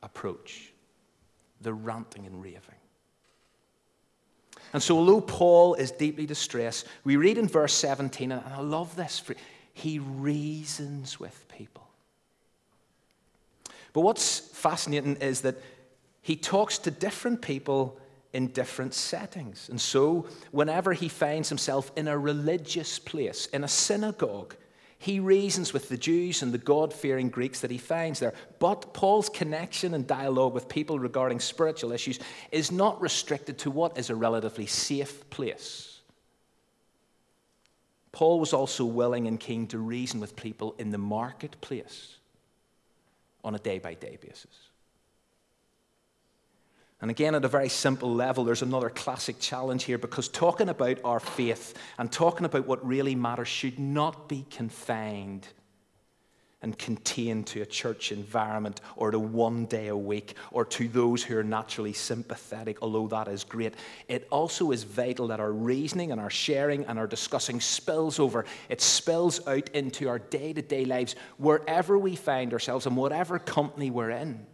approach 0.02 0.72
the 1.62 1.72
ranting 1.72 2.26
and 2.26 2.42
raving. 2.42 2.60
And 4.74 4.82
so, 4.82 4.98
although 4.98 5.22
Paul 5.22 5.74
is 5.74 5.90
deeply 5.90 6.26
distressed, 6.26 6.86
we 7.02 7.16
read 7.16 7.38
in 7.38 7.48
verse 7.48 7.72
17, 7.72 8.30
and 8.30 8.42
I 8.46 8.60
love 8.60 8.94
this, 8.94 9.22
he 9.72 9.98
reasons 9.98 11.18
with 11.18 11.46
people. 11.48 11.88
But 13.94 14.02
what's 14.02 14.38
fascinating 14.38 15.16
is 15.16 15.40
that 15.40 15.56
he 16.20 16.36
talks 16.36 16.76
to 16.80 16.90
different 16.90 17.40
people 17.40 17.98
in 18.34 18.48
different 18.48 18.92
settings. 18.92 19.70
And 19.70 19.80
so, 19.80 20.26
whenever 20.50 20.92
he 20.92 21.08
finds 21.08 21.48
himself 21.48 21.90
in 21.96 22.06
a 22.06 22.18
religious 22.18 22.98
place, 22.98 23.46
in 23.46 23.64
a 23.64 23.68
synagogue, 23.68 24.54
he 25.02 25.18
reasons 25.18 25.72
with 25.72 25.88
the 25.88 25.96
Jews 25.96 26.42
and 26.42 26.52
the 26.52 26.58
God 26.58 26.92
fearing 26.92 27.30
Greeks 27.30 27.60
that 27.60 27.70
he 27.70 27.78
finds 27.78 28.20
there. 28.20 28.34
But 28.58 28.92
Paul's 28.92 29.30
connection 29.30 29.94
and 29.94 30.06
dialogue 30.06 30.52
with 30.52 30.68
people 30.68 30.98
regarding 30.98 31.40
spiritual 31.40 31.92
issues 31.92 32.20
is 32.52 32.70
not 32.70 33.00
restricted 33.00 33.56
to 33.60 33.70
what 33.70 33.96
is 33.96 34.10
a 34.10 34.14
relatively 34.14 34.66
safe 34.66 35.30
place. 35.30 36.00
Paul 38.12 38.40
was 38.40 38.52
also 38.52 38.84
willing 38.84 39.26
and 39.26 39.40
keen 39.40 39.66
to 39.68 39.78
reason 39.78 40.20
with 40.20 40.36
people 40.36 40.74
in 40.78 40.90
the 40.90 40.98
marketplace 40.98 42.16
on 43.42 43.54
a 43.54 43.58
day 43.58 43.78
by 43.78 43.94
day 43.94 44.18
basis. 44.20 44.69
And 47.00 47.10
again, 47.10 47.34
at 47.34 47.44
a 47.44 47.48
very 47.48 47.70
simple 47.70 48.12
level, 48.12 48.44
there's 48.44 48.62
another 48.62 48.90
classic 48.90 49.40
challenge 49.40 49.84
here 49.84 49.96
because 49.96 50.28
talking 50.28 50.68
about 50.68 50.98
our 51.02 51.20
faith 51.20 51.74
and 51.98 52.12
talking 52.12 52.44
about 52.44 52.66
what 52.66 52.86
really 52.86 53.14
matters 53.14 53.48
should 53.48 53.78
not 53.78 54.28
be 54.28 54.44
confined 54.50 55.46
and 56.62 56.76
contained 56.76 57.46
to 57.46 57.62
a 57.62 57.66
church 57.66 58.12
environment 58.12 58.82
or 58.96 59.10
to 59.10 59.18
one 59.18 59.64
day 59.64 59.88
a 59.88 59.96
week 59.96 60.34
or 60.50 60.64
to 60.66 60.88
those 60.88 61.22
who 61.24 61.38
are 61.38 61.42
naturally 61.42 61.94
sympathetic, 61.94 62.76
although 62.82 63.08
that 63.08 63.28
is 63.28 63.44
great. 63.44 63.74
It 64.08 64.28
also 64.30 64.70
is 64.70 64.84
vital 64.84 65.28
that 65.28 65.40
our 65.40 65.52
reasoning 65.52 66.12
and 66.12 66.20
our 66.20 66.28
sharing 66.28 66.84
and 66.84 66.98
our 66.98 67.06
discussing 67.06 67.60
spills 67.60 68.18
over. 68.18 68.44
It 68.68 68.82
spills 68.82 69.46
out 69.46 69.70
into 69.70 70.06
our 70.08 70.18
day 70.18 70.52
to 70.52 70.60
day 70.60 70.84
lives 70.84 71.16
wherever 71.38 71.98
we 71.98 72.14
find 72.14 72.52
ourselves 72.52 72.84
and 72.84 72.94
whatever 72.94 73.38
company 73.38 73.90
we're 73.90 74.10
in. 74.10 74.46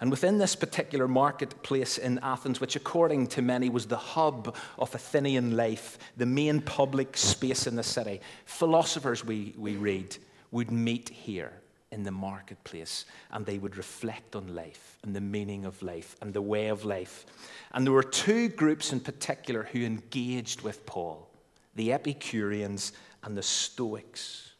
And 0.00 0.10
within 0.10 0.38
this 0.38 0.54
particular 0.54 1.08
marketplace 1.08 1.96
in 1.96 2.18
Athens, 2.18 2.60
which 2.60 2.76
according 2.76 3.28
to 3.28 3.42
many 3.42 3.70
was 3.70 3.86
the 3.86 3.96
hub 3.96 4.54
of 4.78 4.94
Athenian 4.94 5.56
life, 5.56 5.98
the 6.16 6.26
main 6.26 6.60
public 6.60 7.16
space 7.16 7.66
in 7.66 7.76
the 7.76 7.82
city, 7.82 8.20
philosophers, 8.44 9.24
we, 9.24 9.54
we 9.56 9.76
read, 9.76 10.16
would 10.50 10.70
meet 10.70 11.08
here 11.08 11.52
in 11.92 12.02
the 12.02 12.10
marketplace 12.10 13.06
and 13.30 13.46
they 13.46 13.58
would 13.58 13.76
reflect 13.76 14.36
on 14.36 14.54
life 14.54 14.98
and 15.02 15.16
the 15.16 15.20
meaning 15.20 15.64
of 15.64 15.82
life 15.82 16.16
and 16.20 16.34
the 16.34 16.42
way 16.42 16.68
of 16.68 16.84
life. 16.84 17.24
And 17.72 17.86
there 17.86 17.94
were 17.94 18.02
two 18.02 18.48
groups 18.48 18.92
in 18.92 19.00
particular 19.00 19.62
who 19.72 19.82
engaged 19.82 20.60
with 20.60 20.84
Paul 20.86 21.28
the 21.74 21.92
Epicureans 21.92 22.92
and 23.22 23.36
the 23.36 23.42
Stoics. 23.42 24.52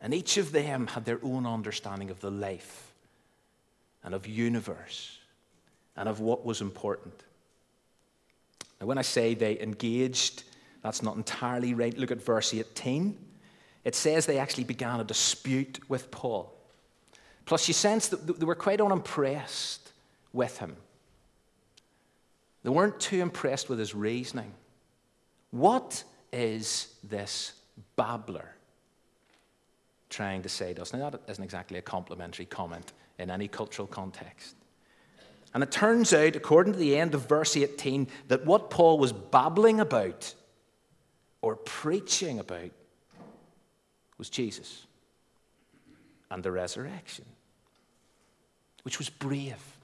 And 0.00 0.12
each 0.12 0.36
of 0.36 0.50
them 0.50 0.88
had 0.88 1.04
their 1.04 1.20
own 1.22 1.46
understanding 1.46 2.10
of 2.10 2.20
the 2.20 2.30
life 2.30 2.93
and 4.04 4.14
of 4.14 4.26
universe 4.26 5.18
and 5.96 6.08
of 6.08 6.20
what 6.20 6.44
was 6.44 6.60
important. 6.60 7.24
Now, 8.80 8.86
when 8.86 8.98
I 8.98 9.02
say 9.02 9.34
they 9.34 9.58
engaged, 9.60 10.44
that's 10.82 11.02
not 11.02 11.16
entirely 11.16 11.74
right. 11.74 11.96
Look 11.96 12.10
at 12.10 12.22
verse 12.22 12.52
18. 12.52 13.16
It 13.84 13.94
says 13.94 14.26
they 14.26 14.38
actually 14.38 14.64
began 14.64 15.00
a 15.00 15.04
dispute 15.04 15.78
with 15.88 16.10
Paul. 16.10 16.52
Plus, 17.46 17.68
you 17.68 17.74
sense 17.74 18.08
that 18.08 18.40
they 18.40 18.46
were 18.46 18.54
quite 18.54 18.80
unimpressed 18.80 19.92
with 20.32 20.58
him. 20.58 20.76
They 22.62 22.70
weren't 22.70 22.98
too 22.98 23.20
impressed 23.20 23.68
with 23.68 23.78
his 23.78 23.94
reasoning. 23.94 24.52
What 25.50 26.02
is 26.32 26.94
this 27.04 27.52
babbler 27.96 28.54
trying 30.08 30.42
to 30.42 30.48
say 30.48 30.72
to 30.72 30.82
us? 30.82 30.94
Now, 30.94 31.10
that 31.10 31.20
isn't 31.28 31.44
exactly 31.44 31.78
a 31.78 31.82
complimentary 31.82 32.46
comment 32.46 32.92
in 33.18 33.30
any 33.30 33.48
cultural 33.48 33.86
context. 33.86 34.56
And 35.52 35.62
it 35.62 35.70
turns 35.70 36.12
out, 36.12 36.34
according 36.34 36.72
to 36.72 36.78
the 36.78 36.96
end 36.96 37.14
of 37.14 37.28
verse 37.28 37.56
18, 37.56 38.08
that 38.28 38.44
what 38.44 38.70
Paul 38.70 38.98
was 38.98 39.12
babbling 39.12 39.78
about 39.80 40.34
or 41.42 41.56
preaching 41.56 42.40
about 42.40 42.70
was 44.18 44.28
Jesus 44.28 44.86
and 46.30 46.42
the 46.42 46.50
resurrection, 46.50 47.24
which 48.82 48.98
was 48.98 49.08
brave 49.08 49.74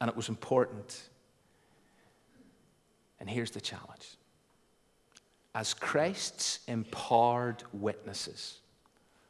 and 0.00 0.10
it 0.10 0.16
was 0.16 0.28
important. 0.28 1.08
And 3.20 3.28
here's 3.28 3.50
the 3.50 3.60
challenge 3.60 4.16
as 5.54 5.72
Christ's 5.72 6.60
empowered 6.68 7.62
witnesses, 7.72 8.58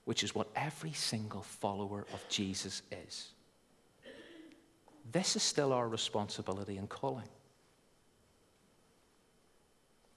which 0.07 0.25
is 0.25 0.35
what 0.35 0.49
every 0.57 0.93
single 0.93 1.43
follower 1.43 2.07
of 2.15 2.25
Jesus 2.29 2.81
is. 2.91 3.29
This 5.13 5.37
is 5.37 5.43
still 5.43 5.73
our 5.73 5.89
responsibility 5.89 6.79
and 6.79 6.89
calling 6.89 7.29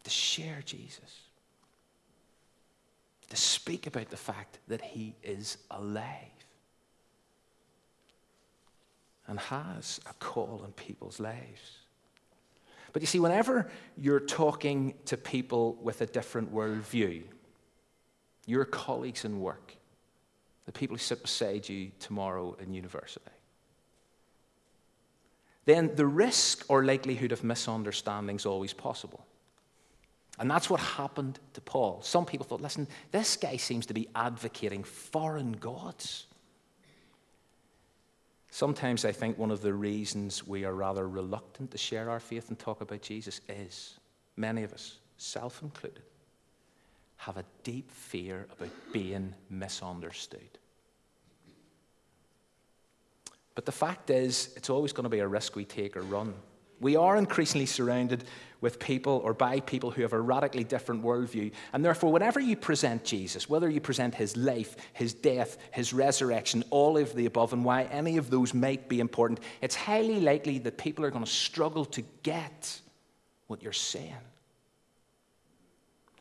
to 0.04 0.10
share 0.10 0.62
Jesus, 0.66 1.22
to 3.30 3.36
speak 3.36 3.86
about 3.86 4.10
the 4.10 4.18
fact 4.18 4.60
that 4.68 4.82
he 4.82 5.14
is 5.22 5.58
alive. 5.70 6.32
and 9.30 9.40
has 9.40 10.02
a 10.10 10.14
call 10.16 10.62
on 10.64 10.72
people's 10.72 11.20
lives. 11.20 11.78
But 12.92 13.04
you 13.04 13.06
see, 13.06 13.20
whenever 13.20 13.70
you're 13.96 14.20
talking 14.20 14.96
to 15.06 15.16
people 15.16 15.76
with 15.76 16.02
a 16.02 16.08
different 16.08 16.52
worldview, 16.52 17.22
your 18.48 18.66
colleagues 18.66 19.26
in 19.26 19.40
work, 19.40 19.76
the 20.70 20.80
people 20.80 20.96
who 20.96 21.02
sit 21.02 21.24
beside 21.24 21.68
you 21.68 21.90
tomorrow 22.00 22.56
in 22.62 22.76
university, 22.76 23.26
then 25.66 25.96
the 25.96 26.06
risk 26.06 26.64
or 26.70 26.86
likelihood 26.86 27.32
of 27.32 27.44
misunderstanding 27.44 28.36
is 28.36 28.46
always 28.46 28.72
possible. 28.72 29.26
And 30.38 30.50
that's 30.50 30.70
what 30.70 30.80
happened 30.80 31.40
to 31.54 31.62
Paul. 31.62 32.04
Some 32.04 32.24
people 32.24 32.46
thought, 32.46 32.62
listen, 32.62 32.88
this 33.10 33.36
guy 33.36 33.58
seems 33.58 33.88
to 33.88 33.96
be 33.96 34.10
advocating 34.14 34.84
foreign 34.84 35.54
gods. 35.54 36.28
Sometimes 38.52 39.06
I 39.06 39.12
think 39.12 39.40
one 39.40 39.50
of 39.50 39.62
the 39.62 39.74
reasons 39.74 40.46
we 40.46 40.66
are 40.66 40.74
rather 40.76 41.10
reluctant 41.10 41.72
to 41.72 41.80
share 41.80 42.12
our 42.12 42.20
faith 42.20 42.50
and 42.50 42.60
talk 42.60 42.82
about 42.82 43.02
Jesus 43.02 43.42
is 43.50 43.98
many 44.38 44.62
of 44.62 44.72
us, 44.72 45.00
self 45.18 45.64
included, 45.64 46.04
have 47.18 47.38
a 47.38 47.46
deep 47.64 47.90
fear 47.90 48.46
about 48.56 48.70
being 48.94 49.34
misunderstood. 49.50 50.59
But 53.60 53.66
the 53.66 53.74
fact 53.74 54.10
is, 54.10 54.54
it's 54.56 54.70
always 54.70 54.94
going 54.94 55.04
to 55.04 55.10
be 55.10 55.20
a 55.20 55.28
risk 55.28 55.58
we 55.58 55.66
take 55.66 55.98
or 55.98 56.02
run. 56.02 56.34
We 56.80 56.96
are 56.96 57.18
increasingly 57.18 57.66
surrounded 57.66 58.24
with 58.62 58.80
people 58.80 59.20
or 59.22 59.34
by 59.34 59.60
people 59.60 59.92
who 59.92 60.02
have 60.02 60.14
a 60.14 60.22
radically 60.22 60.64
different 60.64 61.04
worldview. 61.04 61.52
And 61.74 61.84
therefore, 61.84 62.10
whenever 62.10 62.40
you 62.40 62.56
present 62.56 63.04
Jesus, 63.04 63.50
whether 63.50 63.70
you 63.70 63.82
present 63.82 64.16
his 64.16 64.38
life, 64.38 64.78
his 64.94 65.14
death, 65.14 65.58
his 65.72 65.92
resurrection, 65.92 66.64
all 66.70 66.98
of 66.98 67.14
the 67.14 67.26
above, 67.26 67.52
and 67.52 67.66
why 67.66 67.84
any 67.92 68.16
of 68.16 68.30
those 68.30 68.54
might 68.54 68.88
be 68.88 69.02
important, 69.02 69.42
it's 69.60 69.76
highly 69.76 70.22
likely 70.22 70.60
that 70.60 70.78
people 70.78 71.04
are 71.04 71.12
going 71.12 71.26
to 71.26 71.30
struggle 71.30 71.84
to 71.84 72.02
get 72.24 72.80
what 73.48 73.62
you're 73.62 73.74
saying. 73.74 74.16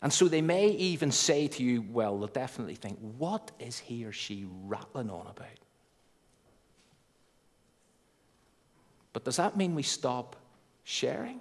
And 0.02 0.12
so 0.12 0.26
they 0.26 0.42
may 0.42 0.71
even 0.71 1.12
say 1.12 1.47
to 1.47 1.62
you, 1.62 1.83
well, 1.83 2.18
they'll 2.18 2.26
definitely 2.26 2.75
think, 2.75 2.99
what 2.99 3.52
is 3.61 3.78
he 3.78 4.04
or 4.04 4.11
she 4.11 4.45
rattling 4.64 5.09
on 5.09 5.28
about? 5.28 5.47
But 9.12 9.24
does 9.24 9.36
that 9.36 9.56
mean 9.56 9.74
we 9.74 9.82
stop 9.82 10.36
sharing? 10.84 11.40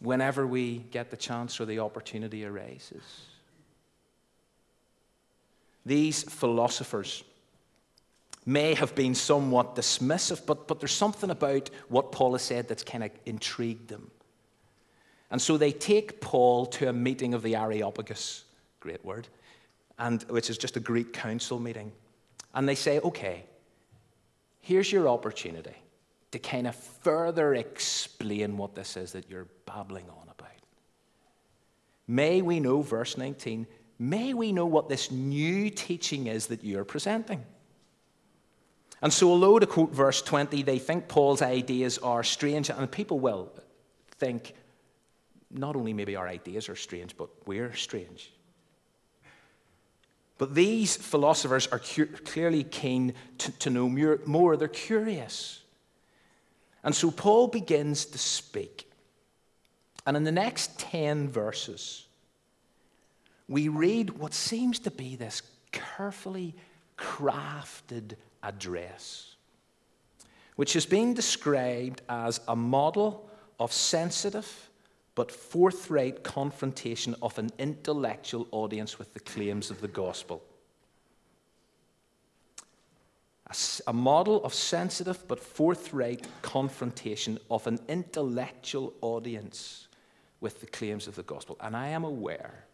Whenever 0.00 0.46
we 0.46 0.78
get 0.90 1.10
the 1.10 1.16
chance 1.16 1.60
or 1.60 1.64
the 1.64 1.78
opportunity 1.78 2.44
arises. 2.44 3.26
These 5.84 6.24
philosophers 6.24 7.24
may 8.44 8.74
have 8.74 8.94
been 8.94 9.14
somewhat 9.14 9.74
dismissive, 9.74 10.46
but, 10.46 10.68
but 10.68 10.80
there's 10.80 10.92
something 10.92 11.30
about 11.30 11.70
what 11.88 12.12
Paul 12.12 12.32
has 12.32 12.42
said 12.42 12.68
that's 12.68 12.84
kind 12.84 13.04
of 13.04 13.10
intrigued 13.24 13.88
them. 13.88 14.10
And 15.30 15.42
so 15.42 15.56
they 15.56 15.72
take 15.72 16.20
Paul 16.20 16.66
to 16.66 16.88
a 16.88 16.92
meeting 16.92 17.34
of 17.34 17.42
the 17.42 17.56
Areopagus, 17.56 18.44
great 18.78 19.04
word, 19.04 19.26
and, 19.98 20.22
which 20.24 20.50
is 20.50 20.58
just 20.58 20.76
a 20.76 20.80
Greek 20.80 21.12
council 21.12 21.58
meeting. 21.58 21.90
And 22.54 22.68
they 22.68 22.76
say, 22.76 23.00
okay, 23.00 23.44
here's 24.66 24.90
your 24.90 25.08
opportunity 25.08 25.76
to 26.32 26.40
kind 26.40 26.66
of 26.66 26.74
further 26.74 27.54
explain 27.54 28.56
what 28.56 28.74
this 28.74 28.96
is 28.96 29.12
that 29.12 29.30
you're 29.30 29.46
babbling 29.64 30.06
on 30.10 30.24
about. 30.24 30.50
May 32.08 32.42
we 32.42 32.58
know, 32.58 32.82
verse 32.82 33.16
19, 33.16 33.68
may 34.00 34.34
we 34.34 34.50
know 34.50 34.66
what 34.66 34.88
this 34.88 35.12
new 35.12 35.70
teaching 35.70 36.26
is 36.26 36.48
that 36.48 36.64
you're 36.64 36.84
presenting. 36.84 37.44
And 39.02 39.12
so, 39.12 39.30
although 39.30 39.60
to 39.60 39.66
quote 39.66 39.92
verse 39.92 40.20
20, 40.20 40.62
they 40.64 40.80
think 40.80 41.06
Paul's 41.06 41.42
ideas 41.42 41.98
are 41.98 42.24
strange, 42.24 42.68
and 42.68 42.90
people 42.90 43.20
will 43.20 43.52
think 44.18 44.52
not 45.50 45.76
only 45.76 45.92
maybe 45.92 46.16
our 46.16 46.26
ideas 46.26 46.68
are 46.68 46.76
strange, 46.76 47.16
but 47.16 47.28
we're 47.46 47.74
strange. 47.74 48.32
But 50.38 50.54
these 50.54 50.96
philosophers 50.96 51.66
are 51.68 51.78
cu- 51.78 52.06
clearly 52.06 52.64
keen 52.64 53.14
to, 53.38 53.52
to 53.52 53.70
know 53.70 53.88
more. 54.26 54.56
They're 54.56 54.68
curious. 54.68 55.62
And 56.84 56.94
so 56.94 57.10
Paul 57.10 57.48
begins 57.48 58.04
to 58.06 58.18
speak. 58.18 58.90
And 60.06 60.16
in 60.16 60.24
the 60.24 60.32
next 60.32 60.78
10 60.78 61.28
verses, 61.28 62.06
we 63.48 63.68
read 63.68 64.10
what 64.10 64.34
seems 64.34 64.78
to 64.80 64.90
be 64.90 65.16
this 65.16 65.42
carefully 65.72 66.54
crafted 66.96 68.14
address, 68.42 69.34
which 70.56 70.76
is 70.76 70.86
being 70.86 71.14
described 71.14 72.02
as 72.08 72.40
a 72.46 72.56
model 72.56 73.28
of 73.58 73.72
sensitive 73.72 74.65
but 75.16 75.32
forthright 75.32 76.22
confrontation 76.22 77.16
of 77.20 77.36
an 77.38 77.50
intellectual 77.58 78.46
audience 78.52 78.98
with 78.98 79.12
the 79.14 79.20
claims 79.20 79.70
of 79.70 79.80
the 79.80 79.88
gospel 79.88 80.42
a 83.86 83.92
model 83.92 84.42
of 84.44 84.52
sensitive 84.52 85.26
but 85.28 85.38
forthright 85.38 86.26
confrontation 86.42 87.38
of 87.50 87.66
an 87.66 87.78
intellectual 87.88 88.92
audience 89.00 89.86
with 90.40 90.60
the 90.60 90.66
claims 90.66 91.06
of 91.06 91.14
the 91.14 91.22
gospel. 91.22 91.56
And 91.60 91.76
I 91.76 91.88
am 91.88 92.04
aware 92.04 92.64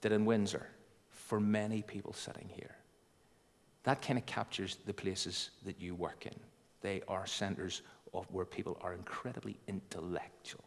that 0.00 0.12
in 0.12 0.24
Windsor, 0.24 0.66
for 1.10 1.40
many 1.40 1.82
people 1.82 2.12
sitting 2.12 2.48
here, 2.54 2.76
that 3.82 4.00
kind 4.00 4.18
of 4.18 4.26
captures 4.26 4.76
the 4.86 4.94
places 4.94 5.50
that 5.64 5.80
you 5.80 5.94
work 5.94 6.26
in. 6.26 6.34
They 6.80 7.02
are 7.08 7.26
centers 7.26 7.82
of 8.14 8.26
where 8.30 8.44
people 8.44 8.78
are 8.80 8.94
incredibly 8.94 9.56
intellectual 9.66 10.65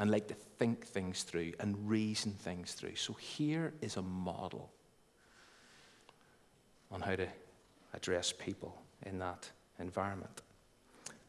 and 0.00 0.10
like 0.10 0.26
to 0.28 0.34
think 0.34 0.86
things 0.86 1.22
through 1.22 1.52
and 1.60 1.88
reason 1.88 2.32
things 2.32 2.72
through. 2.72 2.96
So 2.96 3.12
here 3.12 3.74
is 3.82 3.96
a 3.96 4.02
model 4.02 4.72
on 6.90 7.02
how 7.02 7.14
to 7.14 7.28
address 7.92 8.32
people 8.32 8.80
in 9.04 9.18
that 9.18 9.48
environment. 9.78 10.40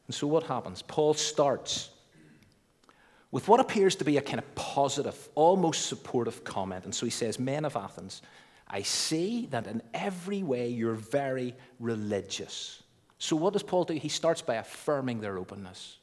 And 0.08 0.16
so, 0.16 0.26
what 0.26 0.44
happens? 0.44 0.82
Paul 0.82 1.14
starts 1.14 1.90
with 3.30 3.48
what 3.48 3.60
appears 3.60 3.96
to 3.96 4.06
be 4.06 4.18
a 4.18 4.22
kind 4.22 4.40
of 4.40 4.56
positive, 4.56 5.30
almost 5.36 5.86
supportive 5.86 6.44
comment. 6.44 6.86
And 6.86 6.96
so 6.96 7.06
he 7.06 7.12
says, 7.12 7.40
Men 7.40 7.66
of 7.66 7.76
Athens, 7.76 8.22
I 8.68 8.82
see 8.82 9.48
that 9.48 9.68
in 9.68 9.82
every 9.94 10.44
way 10.44 10.70
you're 10.70 10.96
very 10.96 11.56
religious. 11.80 12.84
So, 13.20 13.36
what 13.36 13.54
does 13.54 13.64
Paul 13.64 13.84
do? 13.84 13.94
He 13.94 14.10
starts 14.10 14.42
by 14.42 14.56
affirming 14.56 15.20
their 15.20 15.38
openness. 15.38 15.98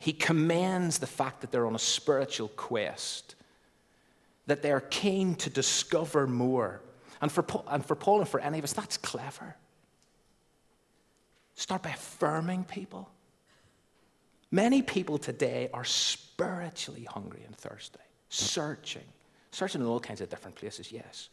He 0.00 0.14
commends 0.14 0.98
the 0.98 1.06
fact 1.06 1.42
that 1.42 1.52
they're 1.52 1.66
on 1.66 1.74
a 1.74 1.78
spiritual 1.78 2.48
quest, 2.48 3.34
that 4.46 4.62
they're 4.62 4.80
keen 4.80 5.34
to 5.36 5.50
discover 5.50 6.26
more, 6.26 6.80
and 7.20 7.30
for, 7.30 7.42
Paul, 7.42 7.66
and 7.68 7.84
for 7.84 7.94
Paul 7.94 8.20
and 8.20 8.28
for 8.28 8.40
any 8.40 8.58
of 8.58 8.64
us, 8.64 8.72
that's 8.72 8.96
clever. 8.96 9.54
Start 11.54 11.82
by 11.82 11.90
affirming 11.90 12.64
people. 12.64 13.10
Many 14.50 14.80
people 14.80 15.18
today 15.18 15.68
are 15.74 15.84
spiritually 15.84 17.04
hungry 17.04 17.42
and 17.44 17.54
thirsty, 17.54 18.00
searching, 18.30 19.04
searching 19.50 19.82
in 19.82 19.86
all 19.86 20.00
kinds 20.00 20.22
of 20.22 20.30
different 20.30 20.56
places, 20.56 20.90
yes. 20.90 21.28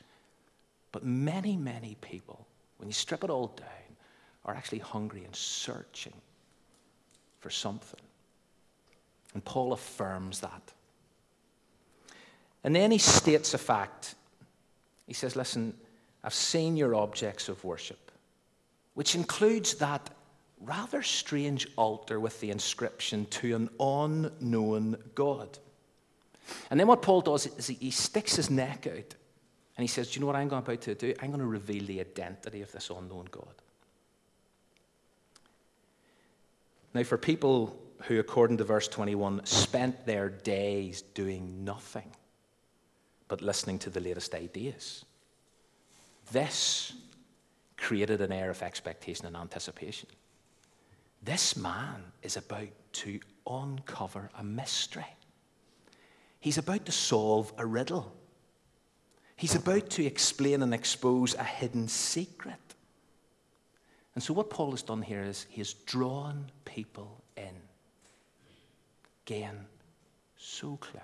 But 0.91 1.05
many, 1.05 1.55
many 1.55 1.95
people, 2.01 2.45
when 2.77 2.89
you 2.89 2.93
strip 2.93 3.23
it 3.23 3.29
all 3.29 3.47
down, 3.47 3.95
are 4.43 4.53
actually 4.53 4.79
hungry 4.79 5.23
and 5.23 5.33
searching 5.33 6.13
for 7.39 7.49
something. 7.49 8.01
And 9.33 9.43
Paul 9.43 9.73
affirms 9.73 10.39
that. 10.41 10.73
And 12.63 12.75
then 12.75 12.91
he 12.91 12.97
states 12.97 13.53
a 13.53 13.57
fact 13.57 14.15
he 15.07 15.13
says, 15.13 15.35
Listen, 15.35 15.73
I've 16.23 16.33
seen 16.33 16.77
your 16.77 16.93
objects 16.93 17.49
of 17.49 17.63
worship, 17.63 18.11
which 18.93 19.15
includes 19.15 19.75
that 19.75 20.09
rather 20.59 21.01
strange 21.01 21.67
altar 21.77 22.19
with 22.19 22.39
the 22.41 22.51
inscription 22.51 23.25
to 23.27 23.55
an 23.55 23.69
unknown 23.79 24.97
God. 25.15 25.57
And 26.69 26.79
then 26.79 26.87
what 26.87 27.01
Paul 27.01 27.21
does 27.21 27.45
is 27.45 27.67
he 27.67 27.91
sticks 27.91 28.35
his 28.35 28.49
neck 28.49 28.87
out 28.87 29.15
and 29.77 29.83
he 29.83 29.87
says, 29.87 30.09
Do 30.09 30.15
you 30.15 30.21
know 30.21 30.27
what 30.27 30.35
I'm 30.35 30.49
going 30.49 30.63
about 30.63 30.81
to 30.81 30.95
do? 30.95 31.13
I'm 31.21 31.29
going 31.29 31.39
to 31.39 31.45
reveal 31.45 31.85
the 31.85 31.99
identity 31.99 32.61
of 32.61 32.71
this 32.71 32.89
unknown 32.89 33.27
God. 33.31 33.45
Now, 36.93 37.03
for 37.03 37.17
people 37.17 37.79
who, 38.03 38.19
according 38.19 38.57
to 38.57 38.63
verse 38.63 38.87
21, 38.87 39.45
spent 39.45 40.05
their 40.05 40.29
days 40.29 41.01
doing 41.01 41.63
nothing, 41.63 42.11
but 43.27 43.41
listening 43.41 43.79
to 43.79 43.89
the 43.89 43.99
latest 43.99 44.33
ideas. 44.35 45.05
This 46.31 46.93
created 47.77 48.21
an 48.21 48.31
air 48.31 48.49
of 48.49 48.61
expectation 48.61 49.25
and 49.25 49.35
anticipation. 49.35 50.09
This 51.23 51.55
man 51.55 52.03
is 52.21 52.37
about 52.37 52.69
to 52.93 53.19
uncover 53.47 54.29
a 54.37 54.43
mystery. 54.43 55.05
He's 56.39 56.57
about 56.57 56.85
to 56.85 56.91
solve 56.91 57.51
a 57.57 57.65
riddle. 57.65 58.13
He's 59.35 59.55
about 59.55 59.89
to 59.91 60.05
explain 60.05 60.61
and 60.63 60.73
expose 60.73 61.35
a 61.35 61.43
hidden 61.43 61.87
secret. 61.87 62.55
And 64.15 64.23
so, 64.23 64.33
what 64.33 64.49
Paul 64.49 64.71
has 64.71 64.81
done 64.81 65.03
here 65.03 65.23
is 65.23 65.45
he 65.49 65.61
has 65.61 65.73
drawn 65.73 66.45
people 66.65 67.21
in. 67.35 67.66
Again, 69.27 69.65
so 70.37 70.77
clever. 70.77 71.03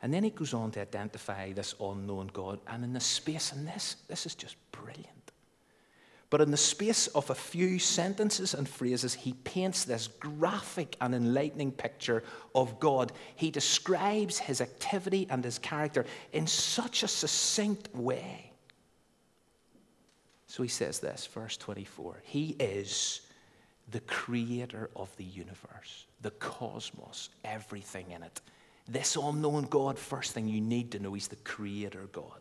And 0.00 0.14
then 0.14 0.22
he 0.22 0.30
goes 0.30 0.54
on 0.54 0.70
to 0.72 0.80
identify 0.80 1.52
this 1.52 1.74
unknown 1.80 2.30
God. 2.32 2.60
And 2.68 2.84
in 2.84 2.92
the 2.92 3.00
space, 3.00 3.52
and 3.52 3.66
this, 3.66 3.96
this 4.06 4.26
is 4.26 4.36
just 4.36 4.54
brilliant. 4.70 5.08
But 6.30 6.40
in 6.40 6.52
the 6.52 6.56
space 6.56 7.08
of 7.08 7.30
a 7.30 7.34
few 7.34 7.80
sentences 7.80 8.54
and 8.54 8.68
phrases, 8.68 9.12
he 9.12 9.32
paints 9.32 9.84
this 9.84 10.06
graphic 10.06 10.96
and 11.00 11.14
enlightening 11.16 11.72
picture 11.72 12.22
of 12.54 12.78
God. 12.78 13.12
He 13.34 13.50
describes 13.50 14.38
his 14.38 14.60
activity 14.60 15.26
and 15.30 15.44
his 15.44 15.58
character 15.58 16.06
in 16.32 16.46
such 16.46 17.02
a 17.02 17.08
succinct 17.08 17.92
way. 17.94 18.52
So 20.46 20.62
he 20.62 20.68
says 20.68 21.00
this, 21.00 21.26
verse 21.26 21.56
24 21.56 22.22
He 22.24 22.56
is 22.60 23.22
the 23.90 24.00
creator 24.00 24.90
of 24.96 25.14
the 25.16 25.24
universe, 25.24 26.06
the 26.22 26.30
cosmos, 26.32 27.30
everything 27.44 28.10
in 28.10 28.22
it. 28.22 28.40
This 28.88 29.16
unknown 29.16 29.64
God, 29.64 29.98
first 29.98 30.32
thing 30.32 30.48
you 30.48 30.60
need 30.60 30.92
to 30.92 30.98
know, 30.98 31.14
He's 31.14 31.28
the 31.28 31.36
Creator 31.36 32.08
God. 32.12 32.40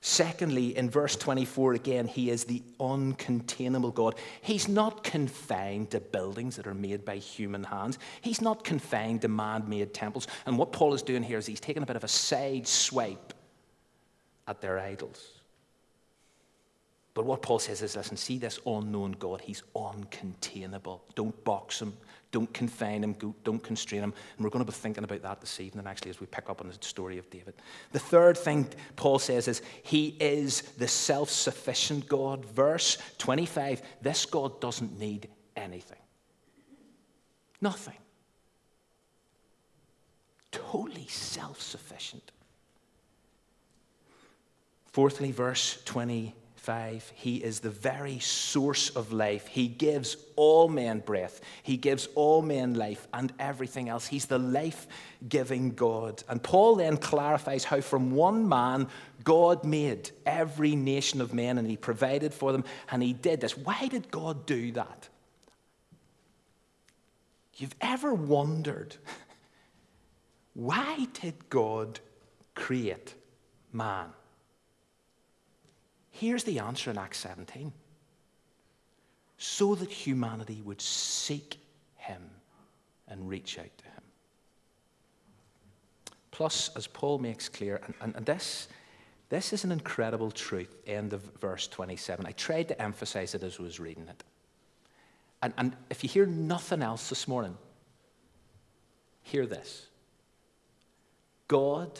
Secondly, 0.00 0.76
in 0.76 0.88
verse 0.88 1.16
24 1.16 1.74
again, 1.74 2.06
He 2.06 2.30
is 2.30 2.44
the 2.44 2.62
uncontainable 2.78 3.92
God. 3.92 4.14
He's 4.40 4.68
not 4.68 5.02
confined 5.02 5.90
to 5.90 6.00
buildings 6.00 6.56
that 6.56 6.66
are 6.66 6.74
made 6.74 7.04
by 7.04 7.16
human 7.16 7.64
hands, 7.64 7.98
He's 8.20 8.40
not 8.40 8.64
confined 8.64 9.22
to 9.22 9.28
man 9.28 9.68
made 9.68 9.92
temples. 9.92 10.28
And 10.46 10.56
what 10.56 10.72
Paul 10.72 10.94
is 10.94 11.02
doing 11.02 11.22
here 11.22 11.38
is 11.38 11.46
he's 11.46 11.60
taking 11.60 11.82
a 11.82 11.86
bit 11.86 11.96
of 11.96 12.04
a 12.04 12.08
side 12.08 12.66
swipe 12.66 13.34
at 14.46 14.60
their 14.60 14.78
idols. 14.78 15.35
But 17.16 17.24
what 17.24 17.40
Paul 17.40 17.58
says 17.58 17.80
is 17.80 17.96
listen, 17.96 18.18
see 18.18 18.36
this 18.36 18.60
unknown 18.66 19.12
God, 19.12 19.40
he's 19.40 19.62
uncontainable. 19.74 21.00
Don't 21.14 21.44
box 21.44 21.80
him, 21.80 21.96
don't 22.30 22.52
confine 22.52 23.02
him, 23.02 23.16
don't 23.42 23.62
constrain 23.62 24.02
him. 24.02 24.12
And 24.36 24.44
we're 24.44 24.50
going 24.50 24.62
to 24.62 24.70
be 24.70 24.76
thinking 24.76 25.02
about 25.02 25.22
that 25.22 25.40
this 25.40 25.58
evening, 25.58 25.86
actually, 25.86 26.10
as 26.10 26.20
we 26.20 26.26
pick 26.26 26.50
up 26.50 26.60
on 26.60 26.68
the 26.68 26.76
story 26.80 27.16
of 27.16 27.30
David. 27.30 27.54
The 27.92 27.98
third 28.00 28.36
thing 28.36 28.68
Paul 28.96 29.18
says 29.18 29.48
is 29.48 29.62
he 29.82 30.08
is 30.20 30.60
the 30.76 30.86
self 30.86 31.30
sufficient 31.30 32.06
God. 32.06 32.44
Verse 32.44 32.98
25 33.16 33.80
this 34.02 34.26
God 34.26 34.60
doesn't 34.60 34.98
need 34.98 35.30
anything, 35.56 36.02
nothing. 37.62 37.96
Totally 40.52 41.06
self 41.06 41.62
sufficient. 41.62 42.30
Fourthly, 44.92 45.32
verse 45.32 45.82
20 45.86 46.34
5, 46.66 47.12
He 47.14 47.36
is 47.36 47.60
the 47.60 47.70
very 47.70 48.18
source 48.18 48.90
of 48.90 49.12
life. 49.12 49.46
He 49.46 49.68
gives 49.68 50.16
all 50.34 50.68
men 50.68 50.98
breath, 50.98 51.40
He 51.62 51.76
gives 51.76 52.08
all 52.16 52.42
men 52.42 52.74
life 52.74 53.06
and 53.14 53.32
everything 53.38 53.88
else. 53.88 54.08
He's 54.08 54.26
the 54.26 54.40
life 54.40 54.88
giving 55.28 55.76
God. 55.76 56.24
And 56.28 56.42
Paul 56.42 56.74
then 56.74 56.96
clarifies 56.96 57.62
how 57.62 57.80
from 57.80 58.10
one 58.10 58.48
man, 58.48 58.88
God 59.22 59.64
made 59.64 60.10
every 60.26 60.74
nation 60.74 61.20
of 61.20 61.32
men 61.32 61.56
and 61.56 61.70
He 61.70 61.76
provided 61.76 62.34
for 62.34 62.50
them, 62.50 62.64
and 62.90 63.00
He 63.00 63.12
did 63.12 63.40
this. 63.40 63.56
Why 63.56 63.86
did 63.86 64.10
God 64.10 64.44
do 64.44 64.72
that? 64.72 65.08
You've 67.58 67.76
ever 67.80 68.12
wondered 68.12 68.96
why 70.54 71.06
did 71.12 71.48
God 71.48 72.00
create 72.56 73.14
man? 73.72 74.08
Here's 76.18 76.44
the 76.44 76.60
answer 76.60 76.90
in 76.90 76.96
Acts 76.96 77.18
17 77.18 77.72
so 79.36 79.74
that 79.74 79.90
humanity 79.90 80.62
would 80.64 80.80
seek 80.80 81.58
him 81.96 82.22
and 83.06 83.28
reach 83.28 83.58
out 83.58 83.76
to 83.76 83.84
him. 83.84 84.02
Plus, 86.30 86.70
as 86.74 86.86
Paul 86.86 87.18
makes 87.18 87.50
clear, 87.50 87.82
and, 87.84 87.94
and, 88.00 88.16
and 88.16 88.24
this, 88.24 88.68
this 89.28 89.52
is 89.52 89.64
an 89.64 89.72
incredible 89.72 90.30
truth, 90.30 90.74
end 90.86 91.12
of 91.12 91.20
verse 91.38 91.68
27. 91.68 92.24
I 92.24 92.32
tried 92.32 92.68
to 92.68 92.80
emphasize 92.80 93.34
it 93.34 93.42
as 93.42 93.60
I 93.60 93.62
was 93.62 93.78
reading 93.78 94.08
it. 94.08 94.24
And, 95.42 95.52
and 95.58 95.76
if 95.90 96.02
you 96.02 96.08
hear 96.08 96.24
nothing 96.24 96.80
else 96.80 97.10
this 97.10 97.28
morning, 97.28 97.58
hear 99.22 99.44
this 99.44 99.86
God 101.46 101.90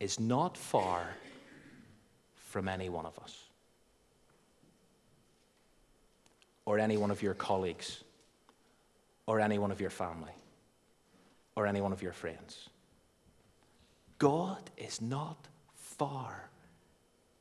is 0.00 0.20
not 0.20 0.58
far 0.58 1.16
from 2.56 2.68
any 2.68 2.88
one 2.88 3.04
of 3.04 3.18
us 3.18 3.50
or 6.64 6.78
any 6.78 6.96
one 6.96 7.10
of 7.10 7.20
your 7.20 7.34
colleagues 7.34 8.02
or 9.26 9.40
any 9.40 9.58
one 9.58 9.70
of 9.70 9.78
your 9.78 9.90
family 9.90 10.32
or 11.54 11.66
any 11.66 11.82
one 11.82 11.92
of 11.92 12.00
your 12.00 12.14
friends. 12.14 12.70
God 14.18 14.70
is 14.78 15.02
not 15.02 15.36
far 15.74 16.48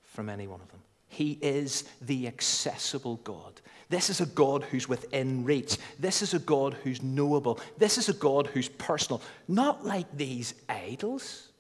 from 0.04 0.28
any 0.28 0.48
one 0.48 0.60
of 0.60 0.70
them. 0.70 0.82
He 1.08 1.40
is 1.42 1.86
the 2.02 2.28
accessible 2.28 3.22
God. 3.24 3.62
This 3.88 4.10
is 4.10 4.20
a 4.20 4.26
God 4.26 4.64
who's 4.64 4.90
within 4.90 5.46
reach. 5.46 5.78
This 5.98 6.24
is 6.24 6.34
a 6.34 6.40
God 6.40 6.74
who's 6.84 7.02
knowable. 7.02 7.62
This 7.78 7.98
is 7.98 8.10
a 8.10 8.14
God 8.14 8.48
who's 8.48 8.68
personal. 8.68 9.22
Not 9.48 9.86
like 9.86 10.08
these 10.18 10.56
idols. 10.68 11.54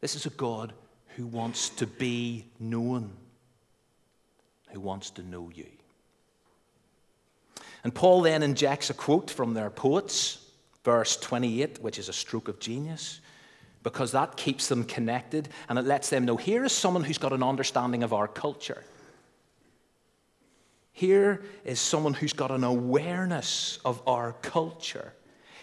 This 0.00 0.14
is 0.14 0.26
a 0.26 0.30
God 0.30 0.72
who 1.16 1.26
wants 1.26 1.68
to 1.70 1.86
be 1.86 2.46
known, 2.58 3.12
who 4.72 4.80
wants 4.80 5.10
to 5.10 5.22
know 5.22 5.50
you. 5.54 5.66
And 7.84 7.94
Paul 7.94 8.22
then 8.22 8.42
injects 8.42 8.90
a 8.90 8.94
quote 8.94 9.30
from 9.30 9.54
their 9.54 9.70
poets, 9.70 10.38
verse 10.84 11.16
28, 11.16 11.82
which 11.82 11.98
is 11.98 12.08
a 12.08 12.12
stroke 12.12 12.48
of 12.48 12.60
genius, 12.60 13.20
because 13.82 14.12
that 14.12 14.36
keeps 14.36 14.68
them 14.68 14.84
connected 14.84 15.48
and 15.68 15.78
it 15.78 15.86
lets 15.86 16.10
them 16.10 16.24
know 16.24 16.36
here 16.36 16.64
is 16.64 16.72
someone 16.72 17.04
who's 17.04 17.18
got 17.18 17.32
an 17.32 17.42
understanding 17.42 18.02
of 18.02 18.12
our 18.12 18.28
culture. 18.28 18.84
Here 20.92 21.42
is 21.64 21.80
someone 21.80 22.12
who's 22.12 22.34
got 22.34 22.50
an 22.50 22.64
awareness 22.64 23.78
of 23.84 24.06
our 24.06 24.34
culture. 24.42 25.14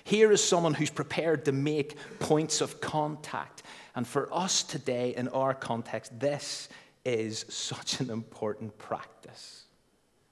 Here 0.04 0.32
is 0.32 0.43
someone 0.43 0.73
who's 0.73 0.89
prepared 0.89 1.45
to 1.45 1.52
make 1.52 1.95
points 2.19 2.62
of 2.62 2.82
contact. 2.82 3.62
And 3.98 4.08
for 4.08 4.32
us 4.32 4.62
today, 4.62 5.16
in 5.18 5.28
our 5.30 5.56
context, 5.56 6.20
this 6.20 6.70
is 7.04 7.46
such 7.50 8.00
an 8.00 8.12
important 8.12 8.78
practice, 8.78 9.64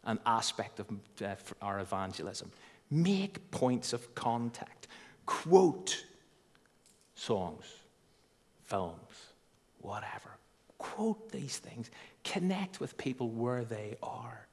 an 0.03 0.19
aspect 0.23 0.79
of 0.79 0.85
uh, 1.23 1.33
our 1.63 1.79
evangelism. 1.79 2.51
Make 2.91 3.49
points 3.49 3.91
of 3.91 4.13
contact, 4.13 4.85
quote 5.25 6.05
songs, 7.15 7.65
films, 8.65 9.31
whatever. 9.81 10.37
Quote 10.77 11.31
these 11.31 11.57
things, 11.57 11.89
connect 12.23 12.79
with 12.79 12.95
people 12.99 13.29
where 13.29 13.63
they 13.63 13.97
are. 14.03 14.45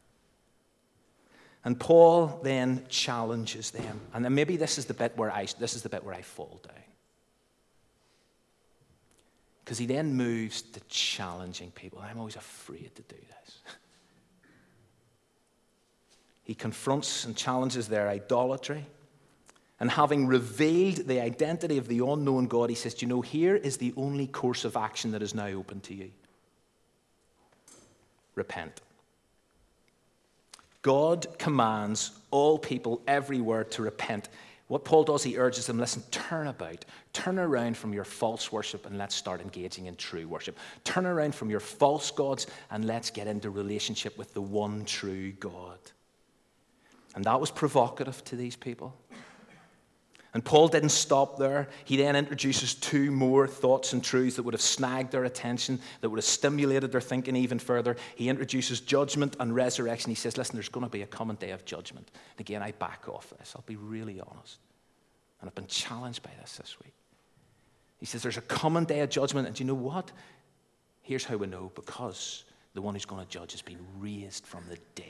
And 1.66 1.78
Paul 1.78 2.40
then 2.42 2.86
challenges 2.88 3.72
them. 3.72 4.00
And 4.14 4.24
then 4.24 4.34
maybe 4.34 4.56
this 4.56 4.78
is 4.78 4.86
the 4.86 4.94
bit 4.94 5.12
where 5.18 5.30
I, 5.30 5.48
this 5.58 5.74
is 5.74 5.82
the 5.82 5.90
bit 5.90 6.02
where 6.02 6.14
I 6.14 6.22
fall 6.22 6.62
down. 6.66 6.91
Because 9.64 9.78
he 9.78 9.86
then 9.86 10.14
moves 10.14 10.62
to 10.62 10.80
challenging 10.88 11.70
people. 11.70 12.00
I'm 12.00 12.18
always 12.18 12.36
afraid 12.36 12.90
to 12.94 13.02
do 13.02 13.16
this. 13.16 13.58
He 16.44 16.56
confronts 16.56 17.24
and 17.24 17.36
challenges 17.36 17.86
their 17.86 18.08
idolatry. 18.08 18.84
And 19.78 19.88
having 19.88 20.26
revealed 20.26 21.06
the 21.06 21.20
identity 21.20 21.78
of 21.78 21.86
the 21.86 22.00
unknown 22.00 22.46
God, 22.46 22.68
he 22.68 22.74
says, 22.74 23.00
You 23.00 23.06
know, 23.06 23.20
here 23.20 23.54
is 23.54 23.76
the 23.76 23.94
only 23.96 24.26
course 24.26 24.64
of 24.64 24.76
action 24.76 25.12
that 25.12 25.22
is 25.22 25.36
now 25.36 25.46
open 25.46 25.80
to 25.82 25.94
you 25.94 26.10
repent. 28.34 28.80
God 30.82 31.26
commands 31.38 32.12
all 32.30 32.58
people 32.58 33.02
everywhere 33.06 33.64
to 33.64 33.82
repent. 33.82 34.28
What 34.72 34.86
Paul 34.86 35.04
does, 35.04 35.22
he 35.22 35.36
urges 35.36 35.66
them 35.66 35.78
listen, 35.78 36.02
turn 36.10 36.46
about, 36.46 36.86
turn 37.12 37.38
around 37.38 37.76
from 37.76 37.92
your 37.92 38.04
false 38.04 38.50
worship 38.50 38.86
and 38.86 38.96
let's 38.96 39.14
start 39.14 39.42
engaging 39.42 39.84
in 39.84 39.96
true 39.96 40.26
worship. 40.26 40.56
Turn 40.82 41.04
around 41.04 41.34
from 41.34 41.50
your 41.50 41.60
false 41.60 42.10
gods 42.10 42.46
and 42.70 42.86
let's 42.86 43.10
get 43.10 43.26
into 43.26 43.50
relationship 43.50 44.16
with 44.16 44.32
the 44.32 44.40
one 44.40 44.86
true 44.86 45.32
God. 45.32 45.78
And 47.14 47.22
that 47.26 47.38
was 47.38 47.50
provocative 47.50 48.24
to 48.24 48.34
these 48.34 48.56
people. 48.56 48.96
And 50.34 50.42
Paul 50.42 50.68
didn't 50.68 50.90
stop 50.90 51.38
there. 51.38 51.68
He 51.84 51.98
then 51.98 52.16
introduces 52.16 52.74
two 52.74 53.10
more 53.10 53.46
thoughts 53.46 53.92
and 53.92 54.02
truths 54.02 54.36
that 54.36 54.44
would 54.44 54.54
have 54.54 54.62
snagged 54.62 55.12
their 55.12 55.24
attention, 55.24 55.78
that 56.00 56.08
would 56.08 56.16
have 56.16 56.24
stimulated 56.24 56.90
their 56.90 57.02
thinking 57.02 57.36
even 57.36 57.58
further. 57.58 57.96
He 58.16 58.30
introduces 58.30 58.80
judgment 58.80 59.36
and 59.40 59.54
resurrection. 59.54 60.10
He 60.10 60.14
says, 60.14 60.38
Listen, 60.38 60.56
there's 60.56 60.70
going 60.70 60.86
to 60.86 60.90
be 60.90 61.02
a 61.02 61.06
coming 61.06 61.36
day 61.36 61.50
of 61.50 61.66
judgment. 61.66 62.10
And 62.30 62.40
again, 62.40 62.62
I 62.62 62.72
back 62.72 63.08
off 63.08 63.28
this. 63.38 63.52
I'll 63.54 63.64
be 63.66 63.76
really 63.76 64.20
honest. 64.20 64.58
And 65.40 65.48
I've 65.48 65.54
been 65.54 65.66
challenged 65.66 66.22
by 66.22 66.30
this 66.40 66.56
this 66.56 66.76
week. 66.82 66.94
He 67.98 68.06
says 68.06 68.22
there's 68.22 68.38
a 68.38 68.42
common 68.42 68.84
day 68.84 69.00
of 69.00 69.10
judgment, 69.10 69.46
and 69.46 69.54
do 69.54 69.62
you 69.62 69.68
know 69.68 69.74
what? 69.74 70.10
Here's 71.02 71.24
how 71.24 71.36
we 71.36 71.46
know 71.46 71.70
because 71.74 72.44
the 72.74 72.80
one 72.80 72.94
who's 72.94 73.04
going 73.04 73.22
to 73.22 73.30
judge 73.30 73.52
has 73.52 73.62
been 73.62 73.78
raised 73.98 74.46
from 74.46 74.64
the 74.68 74.78
dead. 74.94 75.06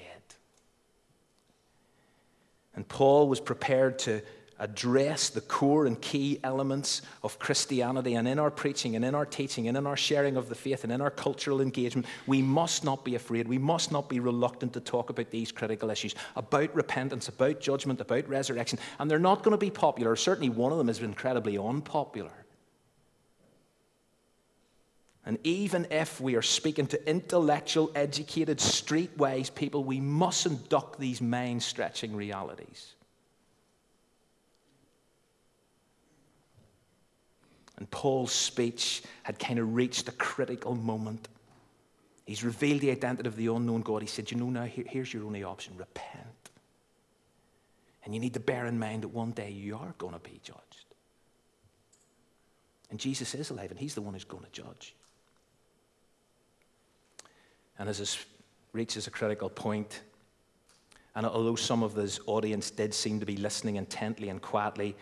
And 2.74 2.88
Paul 2.88 3.28
was 3.28 3.40
prepared 3.40 3.98
to 4.00 4.22
address 4.62 5.28
the 5.28 5.40
core 5.40 5.86
and 5.86 6.00
key 6.00 6.38
elements 6.44 7.02
of 7.24 7.36
Christianity. 7.40 8.14
And 8.14 8.28
in 8.28 8.38
our 8.38 8.50
preaching 8.50 8.94
and 8.94 9.04
in 9.04 9.12
our 9.12 9.26
teaching 9.26 9.66
and 9.66 9.76
in 9.76 9.88
our 9.88 9.96
sharing 9.96 10.36
of 10.36 10.48
the 10.48 10.54
faith 10.54 10.84
and 10.84 10.92
in 10.92 11.00
our 11.00 11.10
cultural 11.10 11.60
engagement, 11.60 12.06
we 12.28 12.40
must 12.40 12.84
not 12.84 13.04
be 13.04 13.16
afraid. 13.16 13.48
We 13.48 13.58
must 13.58 13.90
not 13.90 14.08
be 14.08 14.20
reluctant 14.20 14.72
to 14.74 14.80
talk 14.80 15.10
about 15.10 15.30
these 15.30 15.50
critical 15.50 15.90
issues 15.90 16.14
about 16.36 16.72
repentance, 16.76 17.28
about 17.28 17.60
judgment, 17.60 18.00
about 18.00 18.28
resurrection. 18.28 18.78
And 19.00 19.10
they're 19.10 19.18
not 19.18 19.42
going 19.42 19.52
to 19.52 19.58
be 19.58 19.70
popular. 19.70 20.14
Certainly, 20.14 20.50
one 20.50 20.70
of 20.70 20.78
them 20.78 20.88
is 20.88 21.00
incredibly 21.00 21.58
unpopular. 21.58 22.30
And 25.26 25.38
even 25.42 25.88
if 25.90 26.20
we 26.20 26.36
are 26.36 26.42
speaking 26.42 26.86
to 26.88 27.08
intellectual, 27.08 27.90
educated, 27.96 28.58
streetwise 28.58 29.52
people, 29.52 29.82
we 29.82 30.00
mustn't 30.00 30.68
duck 30.68 30.98
these 30.98 31.20
mind 31.20 31.64
stretching 31.64 32.14
realities. 32.14 32.94
And 37.82 37.90
Paul's 37.90 38.30
speech 38.30 39.02
had 39.24 39.40
kind 39.40 39.58
of 39.58 39.74
reached 39.74 40.08
a 40.08 40.12
critical 40.12 40.76
moment. 40.76 41.26
He's 42.24 42.44
revealed 42.44 42.80
the 42.80 42.92
identity 42.92 43.26
of 43.26 43.34
the 43.34 43.48
unknown 43.48 43.80
God. 43.80 44.02
He 44.02 44.06
said, 44.06 44.30
You 44.30 44.36
know, 44.36 44.50
now 44.50 44.66
here, 44.66 44.84
here's 44.86 45.12
your 45.12 45.24
only 45.24 45.42
option 45.42 45.76
repent. 45.76 46.50
And 48.04 48.14
you 48.14 48.20
need 48.20 48.34
to 48.34 48.40
bear 48.40 48.66
in 48.66 48.78
mind 48.78 49.02
that 49.02 49.08
one 49.08 49.32
day 49.32 49.50
you 49.50 49.74
are 49.74 49.96
going 49.98 50.12
to 50.12 50.20
be 50.20 50.38
judged. 50.44 50.84
And 52.88 53.00
Jesus 53.00 53.34
is 53.34 53.50
alive, 53.50 53.72
and 53.72 53.80
He's 53.80 53.96
the 53.96 54.00
one 54.00 54.14
who's 54.14 54.22
going 54.22 54.44
to 54.44 54.52
judge. 54.52 54.94
And 57.80 57.88
as 57.88 57.98
this 57.98 58.24
reaches 58.72 59.08
a 59.08 59.10
critical 59.10 59.48
point, 59.48 60.02
and 61.16 61.26
although 61.26 61.56
some 61.56 61.82
of 61.82 61.96
this 61.96 62.20
audience 62.26 62.70
did 62.70 62.94
seem 62.94 63.18
to 63.18 63.26
be 63.26 63.36
listening 63.36 63.74
intently 63.74 64.28
and 64.28 64.40
quietly, 64.40 64.94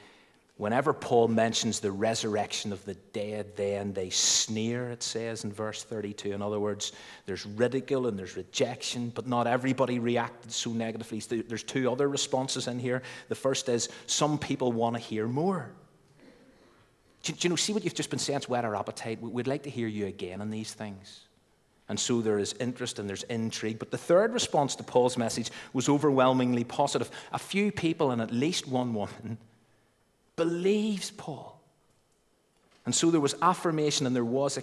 Whenever 0.60 0.92
Paul 0.92 1.28
mentions 1.28 1.80
the 1.80 1.90
resurrection 1.90 2.70
of 2.70 2.84
the 2.84 2.92
dead, 3.14 3.56
then 3.56 3.94
they 3.94 4.10
sneer, 4.10 4.90
it 4.90 5.02
says 5.02 5.42
in 5.42 5.50
verse 5.50 5.84
32. 5.84 6.32
In 6.32 6.42
other 6.42 6.60
words, 6.60 6.92
there's 7.24 7.46
ridicule 7.46 8.06
and 8.06 8.18
there's 8.18 8.36
rejection, 8.36 9.10
but 9.14 9.26
not 9.26 9.46
everybody 9.46 9.98
reacted 9.98 10.52
so 10.52 10.68
negatively. 10.68 11.20
There's 11.40 11.62
two 11.62 11.90
other 11.90 12.10
responses 12.10 12.68
in 12.68 12.78
here. 12.78 13.00
The 13.30 13.34
first 13.34 13.70
is 13.70 13.88
some 14.06 14.36
people 14.36 14.70
want 14.70 14.96
to 14.96 15.00
hear 15.00 15.26
more. 15.26 15.70
Do, 17.22 17.32
you 17.38 17.48
know, 17.48 17.56
see 17.56 17.72
what 17.72 17.82
you've 17.82 17.94
just 17.94 18.10
been 18.10 18.18
saying? 18.18 18.36
It's 18.36 18.50
our 18.50 18.76
appetite. 18.76 19.22
We'd 19.22 19.46
like 19.46 19.62
to 19.62 19.70
hear 19.70 19.88
you 19.88 20.08
again 20.08 20.42
on 20.42 20.50
these 20.50 20.74
things. 20.74 21.22
And 21.88 21.98
so 21.98 22.20
there 22.20 22.38
is 22.38 22.52
interest 22.60 22.98
and 22.98 23.08
there's 23.08 23.22
intrigue. 23.22 23.78
But 23.78 23.92
the 23.92 23.96
third 23.96 24.34
response 24.34 24.76
to 24.76 24.82
Paul's 24.82 25.16
message 25.16 25.50
was 25.72 25.88
overwhelmingly 25.88 26.64
positive. 26.64 27.10
A 27.32 27.38
few 27.38 27.72
people 27.72 28.10
and 28.10 28.20
at 28.20 28.30
least 28.30 28.68
one 28.68 28.92
woman 28.92 29.38
believes 30.40 31.10
Paul. 31.10 31.60
And 32.86 32.94
so 32.94 33.10
there 33.10 33.20
was 33.20 33.34
affirmation 33.42 34.06
and 34.06 34.16
there 34.16 34.24
was 34.24 34.56
uh, 34.56 34.60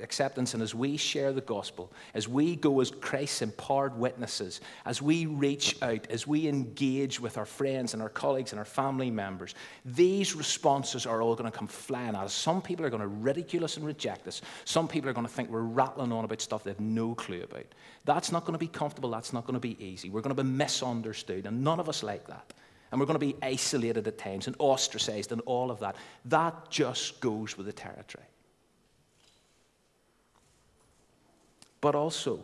acceptance. 0.00 0.54
And 0.54 0.62
as 0.62 0.76
we 0.76 0.96
share 0.96 1.32
the 1.32 1.40
gospel, 1.40 1.92
as 2.14 2.28
we 2.28 2.54
go 2.54 2.80
as 2.80 2.92
Christ's 2.92 3.42
empowered 3.42 3.98
witnesses, 3.98 4.60
as 4.86 5.02
we 5.02 5.26
reach 5.26 5.76
out, 5.82 6.06
as 6.08 6.24
we 6.24 6.46
engage 6.46 7.18
with 7.18 7.36
our 7.36 7.44
friends 7.44 7.94
and 7.94 8.02
our 8.02 8.08
colleagues 8.08 8.52
and 8.52 8.60
our 8.60 8.64
family 8.64 9.10
members, 9.10 9.56
these 9.84 10.36
responses 10.36 11.04
are 11.04 11.20
all 11.20 11.34
going 11.34 11.50
to 11.50 11.58
come 11.58 11.66
flying 11.66 12.14
at 12.14 12.26
us. 12.26 12.32
Some 12.32 12.62
people 12.62 12.86
are 12.86 12.90
going 12.90 13.02
to 13.02 13.08
ridicule 13.08 13.64
us 13.64 13.76
and 13.76 13.84
reject 13.84 14.28
us. 14.28 14.40
Some 14.64 14.86
people 14.86 15.10
are 15.10 15.14
going 15.14 15.26
to 15.26 15.32
think 15.32 15.50
we're 15.50 15.62
rattling 15.62 16.12
on 16.12 16.24
about 16.24 16.40
stuff 16.40 16.62
they 16.62 16.70
have 16.70 16.78
no 16.78 17.16
clue 17.16 17.42
about. 17.42 17.66
That's 18.04 18.30
not 18.30 18.44
going 18.44 18.54
to 18.54 18.58
be 18.58 18.68
comfortable. 18.68 19.10
That's 19.10 19.32
not 19.32 19.46
going 19.46 19.54
to 19.54 19.60
be 19.60 19.84
easy. 19.84 20.10
We're 20.10 20.20
going 20.20 20.36
to 20.36 20.42
be 20.44 20.48
misunderstood. 20.48 21.46
And 21.46 21.64
none 21.64 21.80
of 21.80 21.88
us 21.88 22.04
like 22.04 22.28
that 22.28 22.52
and 22.92 23.00
we're 23.00 23.06
going 23.06 23.18
to 23.18 23.26
be 23.26 23.34
isolated 23.42 24.06
at 24.06 24.18
times 24.18 24.46
and 24.46 24.54
ostracized 24.58 25.32
and 25.32 25.40
all 25.46 25.70
of 25.70 25.80
that. 25.80 25.96
That 26.26 26.70
just 26.70 27.20
goes 27.20 27.56
with 27.56 27.64
the 27.64 27.72
territory. 27.72 28.26
But 31.80 31.94
also, 31.94 32.40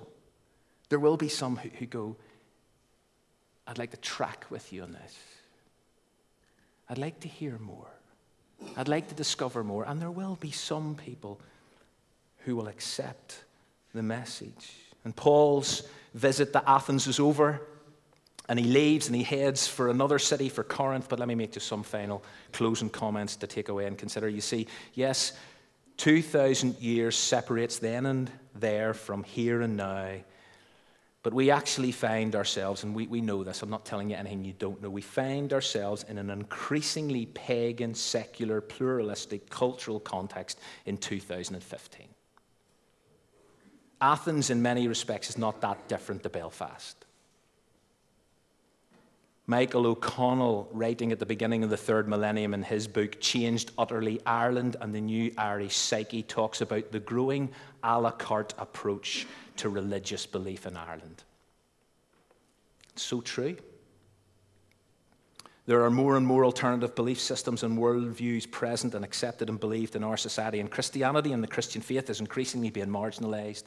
there 0.89 0.99
will 0.99 1.19
be 1.19 1.29
some 1.29 1.57
who, 1.59 1.69
who 1.69 1.85
go, 1.87 2.17
I'd 3.67 3.77
like 3.77 3.91
to 3.91 3.99
track 3.99 4.47
with 4.49 4.73
you 4.73 4.83
on 4.83 4.93
this. 4.93 5.19
I'd 6.89 6.99
like 6.99 7.21
to 7.21 7.29
hear 7.29 7.59
more. 7.59 7.91
I'd 8.75 8.89
like 8.89 9.09
to 9.09 9.15
discover 9.15 9.63
more. 9.63 9.85
And 9.85 10.01
there 10.01 10.11
will 10.11 10.39
be 10.41 10.51
some 10.51 10.95
people 10.95 11.39
who 12.39 12.57
will 12.57 12.69
accept 12.69 13.45
the 13.95 14.03
message. 14.03 14.73
And 15.05 15.15
Paul's 15.15 15.83
visit 16.15 16.55
to 16.55 16.69
Athens 16.69 17.07
is 17.07 17.21
over. 17.21 17.61
And 18.49 18.59
he 18.59 18.67
leaves 18.67 19.09
and 19.09 19.17
he 19.17 19.23
heads 19.23 19.69
for 19.69 19.91
another 19.91 20.19
city, 20.19 20.49
for 20.49 20.65
Corinth. 20.65 21.09
But 21.09 21.19
let 21.19 21.29
me 21.29 21.35
make 21.35 21.53
just 21.53 21.67
some 21.67 21.83
final 21.83 22.25
closing 22.53 22.89
comments 22.89 23.37
to 23.37 23.47
take 23.47 23.69
away 23.69 23.87
and 23.87 23.99
consider. 23.99 24.29
You 24.29 24.41
see, 24.41 24.67
yes, 24.95 25.33
2,000 25.99 26.79
years 26.81 27.17
separates 27.17 27.79
then 27.79 28.07
and 28.07 28.31
there 28.55 28.95
from 28.95 29.25
here 29.25 29.61
and 29.61 29.77
now. 29.77 30.13
But 31.25 31.35
we 31.35 31.51
actually 31.51 31.93
find 31.93 32.35
ourselves, 32.37 32.85
and 32.85 32.95
we, 32.95 33.07
we 33.09 33.21
know 33.21 33.43
this, 33.43 33.63
I'm 33.63 33.71
not 33.71 33.85
telling 33.85 34.09
you 34.09 34.17
anything 34.17 34.45
you 34.45 34.53
don't 34.53 34.81
know, 34.81 34.89
we 34.89 35.03
find 35.03 35.53
ourselves 35.53 36.05
in 36.09 36.17
an 36.17 36.31
increasingly 36.31 37.27
pagan, 37.27 37.93
secular, 37.95 38.61
pluralistic, 38.61 39.51
cultural 39.51 39.99
context 39.99 40.61
in 40.87 40.97
2015. 40.97 42.07
Athens, 44.01 44.51
in 44.51 44.63
many 44.63 44.87
respects, 44.87 45.29
is 45.29 45.37
not 45.37 45.61
that 45.61 45.89
different 45.89 46.23
to 46.23 46.29
Belfast. 46.29 47.05
Michael 49.51 49.87
O'Connell, 49.87 50.69
writing 50.73 51.11
at 51.11 51.19
the 51.19 51.25
beginning 51.25 51.65
of 51.65 51.71
the 51.71 51.77
third 51.79 52.07
millennium 52.07 52.53
in 52.53 52.63
his 52.63 52.87
book, 52.87 53.19
Changed 53.19 53.73
Utterly 53.79 54.21
Ireland 54.27 54.77
and 54.83 54.95
the 54.95 55.01
New 55.01 55.33
Irish 55.39 55.75
Psyche, 55.75 56.23
talks 56.23 56.61
about 56.61 56.93
the 56.93 57.01
growing 57.01 57.49
a 57.83 57.99
la 57.99 58.11
carte 58.11 58.53
approach 58.59 59.27
to 59.57 59.71
religious 59.71 60.27
belief 60.27 60.67
in 60.67 60.77
Ireland. 60.77 61.25
So 62.95 63.23
true. 63.23 63.57
There 65.65 65.83
are 65.83 65.91
more 65.91 66.19
and 66.19 66.27
more 66.27 66.45
alternative 66.45 66.95
belief 66.95 67.19
systems 67.19 67.63
and 67.63 67.79
worldviews 67.79 68.51
present 68.51 68.95
and 68.95 69.03
accepted 69.03 69.49
and 69.49 69.59
believed 69.59 69.97
in 69.97 70.05
our 70.05 70.19
society, 70.19 70.61
and 70.61 70.71
Christianity 70.71 71.33
and 71.33 71.43
the 71.43 71.49
Christian 71.49 71.81
faith 71.81 72.11
is 72.11 72.21
increasingly 72.21 72.69
being 72.69 72.89
marginalized. 72.89 73.65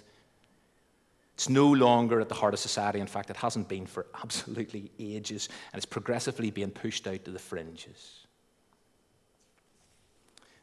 It's 1.34 1.50
no 1.50 1.72
longer 1.72 2.20
at 2.20 2.30
the 2.30 2.36
heart 2.36 2.54
of 2.54 2.60
society. 2.60 3.00
In 3.00 3.08
fact, 3.08 3.30
it 3.30 3.38
hasn't 3.38 3.68
been 3.68 3.86
for 3.86 4.06
absolutely 4.22 4.92
ages, 5.00 5.50
and 5.72 5.80
it's 5.80 5.86
progressively 5.86 6.52
being 6.52 6.72
pushed 6.72 7.08
out 7.08 7.26
to 7.26 7.32
the 7.32 7.40
fringes. 7.40 8.22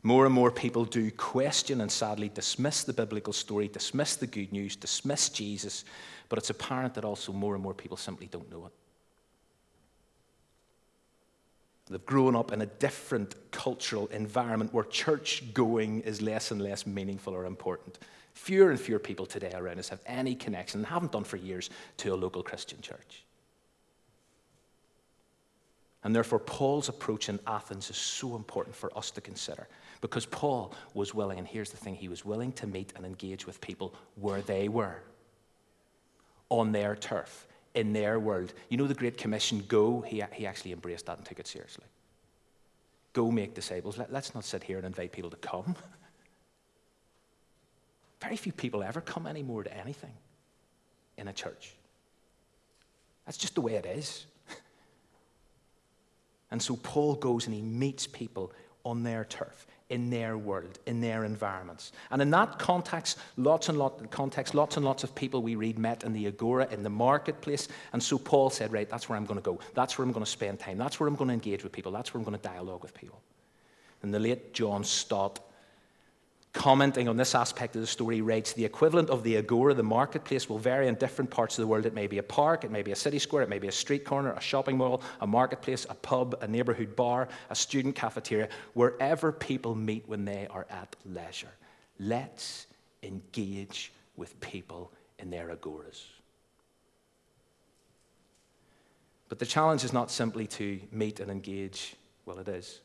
More 0.02 0.26
and 0.26 0.35
more 0.35 0.52
people 0.52 0.85
do 0.85 1.11
question 1.11 1.81
and 1.81 1.90
sadly 1.90 2.28
dismiss 2.28 2.85
the 2.85 2.92
biblical 2.92 3.33
story, 3.33 3.66
dismiss 3.66 4.16
the 4.16 4.28
good 4.28 4.52
news, 4.52 4.76
dismiss 4.76 5.28
Jesus, 5.28 5.85
but 6.28 6.38
it's 6.38 6.50
apparent 6.50 6.94
that 6.94 7.04
also 7.04 7.33
more 7.33 7.54
and 7.54 7.62
more 7.62 7.74
people 7.74 7.96
simply 7.96 8.28
don't 8.28 8.50
know 8.50 8.66
it. 8.66 8.72
They've 11.90 12.07
grown 12.07 12.37
up 12.37 12.52
in 12.52 12.61
a 12.61 12.66
different 12.66 13.35
cultural 13.50 14.07
environment 14.09 14.72
where 14.74 14.85
church 14.85 15.42
going 15.54 16.00
is 16.00 16.20
less 16.20 16.50
and 16.50 16.61
less 16.61 16.87
meaningful 16.87 17.35
or 17.35 17.46
important. 17.46 17.98
Fewer 18.38 18.70
and 18.70 18.81
fewer 18.81 19.01
people 19.01 19.27
today 19.27 19.53
around 19.53 19.81
us 19.81 19.88
have 19.88 20.01
any 20.07 20.35
connection, 20.37 20.79
and 20.79 20.87
haven't 20.87 21.11
done 21.11 21.24
for 21.24 21.37
years, 21.37 21.70
to 21.98 22.14
a 22.14 22.16
local 22.16 22.42
Christian 22.42 22.81
church. 22.81 23.24
And 26.05 26.14
therefore, 26.14 26.38
Paul's 26.38 26.88
approach 26.88 27.29
in 27.29 27.40
Athens 27.48 27.90
is 27.90 27.96
so 27.96 28.37
important 28.37 28.77
for 28.77 28.96
us 28.96 29.11
to 29.11 29.20
consider 29.20 29.66
because 30.01 30.24
Paul 30.24 30.72
was 30.94 31.12
willing, 31.12 31.38
and 31.38 31.48
here's 31.48 31.70
the 31.70 31.77
thing 31.77 31.96
he 31.96 32.09
was 32.09 32.24
willing 32.24 32.53
to 32.53 32.68
meet 32.68 32.92
and 32.94 33.05
engage 33.05 33.44
with 33.44 33.61
people 33.61 33.92
where 34.14 34.40
they 34.40 34.68
were, 34.68 35.03
on 36.48 36.70
their 36.70 36.94
turf, 36.94 37.46
in 37.74 37.92
their 37.92 38.20
world. 38.20 38.55
You 38.68 38.79
know 38.79 38.87
the 38.87 38.94
Great 38.94 39.18
Commission, 39.18 39.64
go, 39.66 40.01
he, 40.01 40.22
he 40.33 40.46
actually 40.46 40.72
embraced 40.72 41.07
that 41.07 41.18
and 41.18 41.27
took 41.27 41.40
it 41.40 41.48
seriously. 41.48 41.87
Go 43.12 43.33
make 43.33 43.53
disciples. 43.53 43.98
Let, 43.98 44.12
let's 44.12 44.33
not 44.33 44.44
sit 44.44 44.62
here 44.62 44.77
and 44.77 44.87
invite 44.87 45.11
people 45.11 45.31
to 45.31 45.37
come. 45.37 45.74
Very 48.20 48.37
few 48.37 48.52
people 48.52 48.83
ever 48.83 49.00
come 49.00 49.26
anymore 49.26 49.64
to 49.64 49.76
anything 49.76 50.12
in 51.16 51.28
a 51.28 51.33
church. 51.33 51.74
That's 53.26 53.38
just 53.38 53.54
the 53.54 53.61
way 53.61 53.74
it 53.74 53.87
is. 53.87 54.26
and 56.50 56.61
so 56.61 56.76
Paul 56.76 57.14
goes 57.14 57.46
and 57.46 57.54
he 57.54 57.62
meets 57.62 58.07
people 58.07 58.52
on 58.85 59.02
their 59.02 59.24
turf, 59.24 59.66
in 59.90 60.09
their 60.09 60.38
world, 60.38 60.78
in 60.87 61.00
their 61.00 61.24
environments. 61.24 61.92
And 62.11 62.22
in 62.22 62.31
that 62.31 62.59
context, 62.59 63.18
lots 63.37 63.68
and 63.68 63.78
lot, 63.78 64.11
context, 64.11 64.54
lots 64.54 64.76
and 64.76 64.85
lots 64.85 65.04
of 65.04 65.14
people 65.14 65.42
we 65.42 65.57
read 65.57 65.78
met 65.78 66.04
in 66.04 66.12
the 66.12 66.26
agora, 66.26 66.66
in 66.70 66.83
the 66.83 66.90
marketplace. 66.90 67.68
And 67.92 68.02
so 68.02 68.18
Paul 68.18 68.50
said, 68.50 68.72
right, 68.72 68.88
that's 68.88 69.09
where 69.09 69.16
I'm 69.16 69.26
going 69.26 69.38
to 69.38 69.44
go. 69.44 69.61
That's 69.74 69.98
where 69.98 70.07
I'm 70.07 70.12
going 70.12 70.24
to 70.24 70.31
spend 70.31 70.59
time. 70.59 70.78
That's 70.78 70.98
where 70.98 71.09
I'm 71.09 71.16
going 71.16 71.28
to 71.28 71.35
engage 71.35 71.62
with 71.62 71.72
people. 71.72 71.92
That's 71.92 72.14
where 72.14 72.18
I'm 72.18 72.24
going 72.24 72.38
to 72.38 72.48
dialogue 72.48 72.83
with 72.83 72.94
people. 72.94 73.20
And 74.02 74.14
the 74.14 74.18
late 74.18 74.54
John 74.54 74.85
Stott 74.85 75.40
commenting 76.52 77.08
on 77.08 77.16
this 77.16 77.34
aspect 77.34 77.74
of 77.76 77.80
the 77.80 77.87
story, 77.87 78.20
writes 78.20 78.52
The 78.52 78.64
equivalent 78.64 79.11
of 79.11 79.22
the 79.22 79.37
agora, 79.37 79.74
the 79.74 79.82
marketplace, 79.82 80.48
will 80.48 80.58
vary 80.58 80.88
in 80.88 80.94
different 80.94 81.30
parts 81.30 81.58
of 81.58 81.62
the 81.62 81.66
world. 81.66 81.87
It 81.87 81.94
may 81.94 82.06
be 82.06 82.18
a 82.18 82.22
park, 82.22 82.64
it 82.64 82.70
may 82.70 82.82
be 82.82 82.92
a 82.92 82.96
city 82.96 83.18
square, 83.18 83.42
it 83.42 83.48
may 83.48 83.58
be 83.58 83.68
a 83.68 83.72
street 83.72 84.04
corner, 84.04 84.32
a 84.32 84.40
shopping 84.40 84.76
mall, 84.76 85.02
a 85.20 85.26
marketplace, 85.26 85.87
a 85.88 85.94
pub, 85.94 86.37
a 86.40 86.48
neighborhood 86.48 86.96
bar, 86.96 87.28
a 87.50 87.54
student 87.54 87.94
cafeteria, 87.94 88.48
wherever 88.74 89.30
people 89.32 89.74
meet 89.74 90.08
when 90.08 90.24
they 90.24 90.46
are 90.50 90.66
at 90.70 90.96
leisure. 91.04 91.52
Let's 92.00 92.66
engage 93.02 93.92
with 94.16 94.38
people 94.40 94.92
in 95.18 95.30
their 95.30 95.48
agoras. 95.48 96.04
But 99.28 99.38
the 99.38 99.46
challenge 99.46 99.84
is 99.84 99.92
not 99.92 100.11
simply 100.11 100.46
to 100.48 100.80
meet 100.90 101.20
and 101.20 101.30
engage, 101.30 101.94
well, 102.24 102.38
it 102.38 102.48
is. 102.48 102.80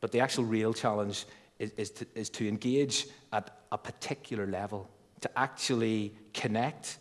But 0.00 0.12
the 0.12 0.20
actual 0.20 0.44
real 0.44 0.72
challenge 0.72 1.26
is, 1.58 1.72
is, 1.76 1.90
to, 1.90 2.06
is 2.14 2.30
to 2.30 2.48
engage 2.48 3.06
at 3.32 3.58
a 3.72 3.78
particular 3.78 4.46
level, 4.46 4.88
to 5.20 5.38
actually 5.38 6.14
connect 6.32 6.98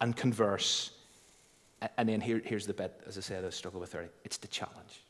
and 0.00 0.16
converse. 0.16 0.90
And 1.96 2.08
then 2.08 2.20
here, 2.20 2.40
here's 2.44 2.66
the 2.66 2.74
bit, 2.74 3.00
as 3.06 3.16
I 3.18 3.20
said, 3.20 3.44
I 3.44 3.50
struggle 3.50 3.80
with 3.80 3.94
earlier 3.94 4.10
it's 4.24 4.38
the 4.38 4.48
challenge. 4.48 5.02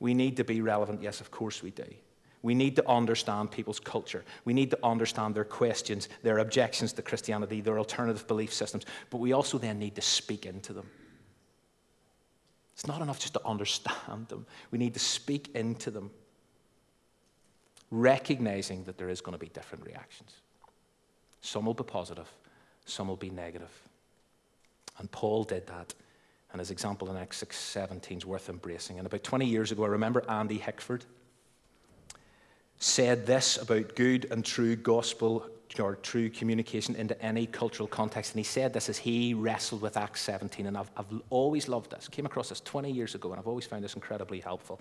We 0.00 0.14
need 0.14 0.36
to 0.36 0.44
be 0.44 0.60
relevant, 0.60 1.02
yes, 1.02 1.20
of 1.20 1.30
course 1.30 1.62
we 1.62 1.70
do. 1.70 1.86
We 2.42 2.54
need 2.54 2.76
to 2.76 2.86
understand 2.86 3.50
people's 3.50 3.80
culture. 3.80 4.22
We 4.44 4.52
need 4.52 4.70
to 4.72 4.78
understand 4.84 5.34
their 5.34 5.44
questions, 5.44 6.10
their 6.22 6.38
objections 6.38 6.92
to 6.92 7.02
Christianity, 7.02 7.62
their 7.62 7.78
alternative 7.78 8.26
belief 8.26 8.52
systems. 8.52 8.84
But 9.08 9.18
we 9.18 9.32
also 9.32 9.56
then 9.56 9.78
need 9.78 9.94
to 9.94 10.02
speak 10.02 10.44
into 10.44 10.74
them. 10.74 10.90
It's 12.74 12.86
not 12.86 13.00
enough 13.00 13.18
just 13.18 13.32
to 13.34 13.46
understand 13.46 14.28
them, 14.28 14.46
we 14.70 14.78
need 14.78 14.94
to 14.94 15.00
speak 15.00 15.50
into 15.54 15.90
them, 15.90 16.10
recognizing 17.94 18.84
that 18.84 18.98
there 18.98 19.08
is 19.08 19.20
going 19.20 19.34
to 19.34 19.38
be 19.38 19.48
different 19.48 19.84
reactions. 19.86 20.32
Some 21.40 21.66
will 21.66 21.74
be 21.74 21.84
positive, 21.84 22.30
some 22.84 23.08
will 23.08 23.16
be 23.16 23.30
negative. 23.30 23.70
And 24.98 25.10
Paul 25.10 25.44
did 25.44 25.66
that. 25.68 25.94
And 26.52 26.60
his 26.60 26.70
example 26.70 27.10
in 27.10 27.16
Acts 27.16 27.38
6 27.38 27.56
17 27.56 28.18
is 28.18 28.26
worth 28.26 28.48
embracing. 28.48 28.98
And 28.98 29.06
about 29.06 29.24
20 29.24 29.44
years 29.46 29.72
ago, 29.72 29.84
I 29.84 29.88
remember 29.88 30.24
Andy 30.28 30.58
Hickford 30.58 31.04
said 32.78 33.26
this 33.26 33.56
about 33.60 33.96
good 33.96 34.26
and 34.30 34.44
true 34.44 34.76
gospel 34.76 35.48
or 35.78 35.96
true 35.96 36.30
communication 36.30 36.94
into 36.94 37.20
any 37.20 37.46
cultural 37.46 37.88
context. 37.88 38.32
And 38.32 38.38
he 38.38 38.44
said 38.44 38.72
this 38.72 38.88
as 38.88 38.98
he 38.98 39.34
wrestled 39.34 39.82
with 39.82 39.96
Acts 39.96 40.20
17. 40.22 40.66
And 40.66 40.76
I've, 40.76 40.90
I've 40.96 41.06
always 41.30 41.68
loved 41.68 41.90
this. 41.90 42.08
Came 42.08 42.26
across 42.26 42.48
this 42.50 42.60
20 42.60 42.90
years 42.90 43.14
ago, 43.14 43.30
and 43.30 43.40
I've 43.40 43.48
always 43.48 43.66
found 43.66 43.82
this 43.82 43.94
incredibly 43.94 44.40
helpful. 44.40 44.80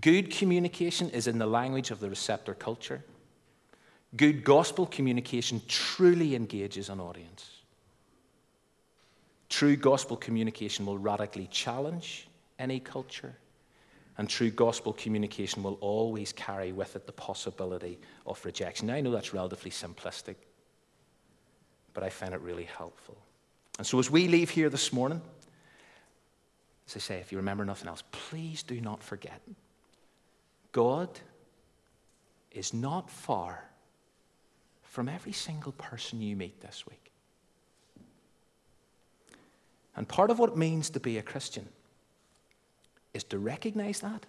Good 0.00 0.30
communication 0.30 1.08
is 1.10 1.26
in 1.26 1.38
the 1.38 1.46
language 1.46 1.90
of 1.90 2.00
the 2.00 2.08
receptor 2.08 2.54
culture. 2.54 3.02
Good 4.16 4.44
gospel 4.44 4.86
communication 4.86 5.62
truly 5.66 6.34
engages 6.34 6.88
an 6.88 7.00
audience. 7.00 7.50
True 9.48 9.76
gospel 9.76 10.16
communication 10.16 10.84
will 10.86 10.98
radically 10.98 11.48
challenge 11.50 12.28
any 12.58 12.80
culture 12.80 13.36
and 14.16 14.28
true 14.28 14.50
gospel 14.50 14.92
communication 14.92 15.62
will 15.62 15.78
always 15.80 16.32
carry 16.32 16.72
with 16.72 16.94
it 16.96 17.06
the 17.06 17.12
possibility 17.12 17.98
of 18.26 18.44
rejection. 18.44 18.86
Now, 18.86 18.94
I 18.94 19.00
know 19.00 19.10
that's 19.10 19.34
relatively 19.34 19.70
simplistic, 19.70 20.36
but 21.92 22.04
I 22.04 22.10
find 22.10 22.32
it 22.32 22.40
really 22.40 22.64
helpful. 22.64 23.16
And 23.78 23.86
so, 23.86 23.98
as 23.98 24.10
we 24.10 24.28
leave 24.28 24.50
here 24.50 24.70
this 24.70 24.92
morning, 24.92 25.20
as 26.86 26.96
I 26.96 27.00
say, 27.00 27.16
if 27.18 27.32
you 27.32 27.38
remember 27.38 27.64
nothing 27.64 27.88
else, 27.88 28.02
please 28.12 28.62
do 28.62 28.80
not 28.80 29.02
forget 29.02 29.40
God 30.72 31.08
is 32.50 32.72
not 32.72 33.10
far 33.10 33.64
from 34.82 35.08
every 35.08 35.32
single 35.32 35.72
person 35.72 36.20
you 36.20 36.36
meet 36.36 36.60
this 36.60 36.84
week. 36.88 37.10
And 39.96 40.08
part 40.08 40.30
of 40.30 40.38
what 40.38 40.50
it 40.50 40.56
means 40.56 40.90
to 40.90 41.00
be 41.00 41.18
a 41.18 41.22
Christian 41.22 41.68
is 43.14 43.24
to 43.24 43.38
recognize 43.38 44.00
that 44.00 44.26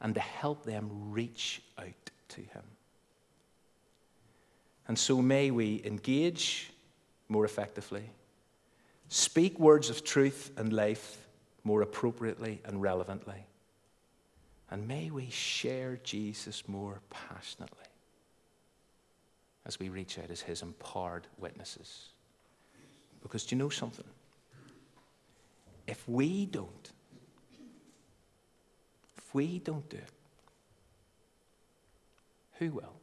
and 0.00 0.14
to 0.14 0.20
help 0.20 0.64
them 0.64 0.90
reach 1.10 1.62
out 1.78 2.10
to 2.28 2.40
Him. 2.40 2.62
And 4.88 4.98
so 4.98 5.22
may 5.22 5.50
we 5.50 5.82
engage 5.84 6.70
more 7.28 7.44
effectively, 7.44 8.10
speak 9.08 9.58
words 9.58 9.90
of 9.90 10.04
truth 10.04 10.50
and 10.56 10.72
life 10.72 11.26
more 11.64 11.82
appropriately 11.82 12.60
and 12.64 12.82
relevantly, 12.82 13.46
and 14.70 14.86
may 14.86 15.10
we 15.10 15.30
share 15.30 15.98
Jesus 16.02 16.68
more 16.68 17.00
passionately 17.10 17.84
as 19.66 19.78
we 19.78 19.88
reach 19.88 20.18
out 20.18 20.30
as 20.30 20.40
His 20.40 20.62
empowered 20.62 21.26
witnesses. 21.38 22.08
Because 23.22 23.44
do 23.44 23.54
you 23.54 23.58
know 23.58 23.68
something? 23.68 24.06
If 25.86 26.08
we 26.08 26.46
don't, 26.46 26.92
if 29.28 29.34
we 29.34 29.58
don't 29.58 29.86
do 29.90 29.98
it, 29.98 30.10
who 32.58 32.70
will? 32.70 32.97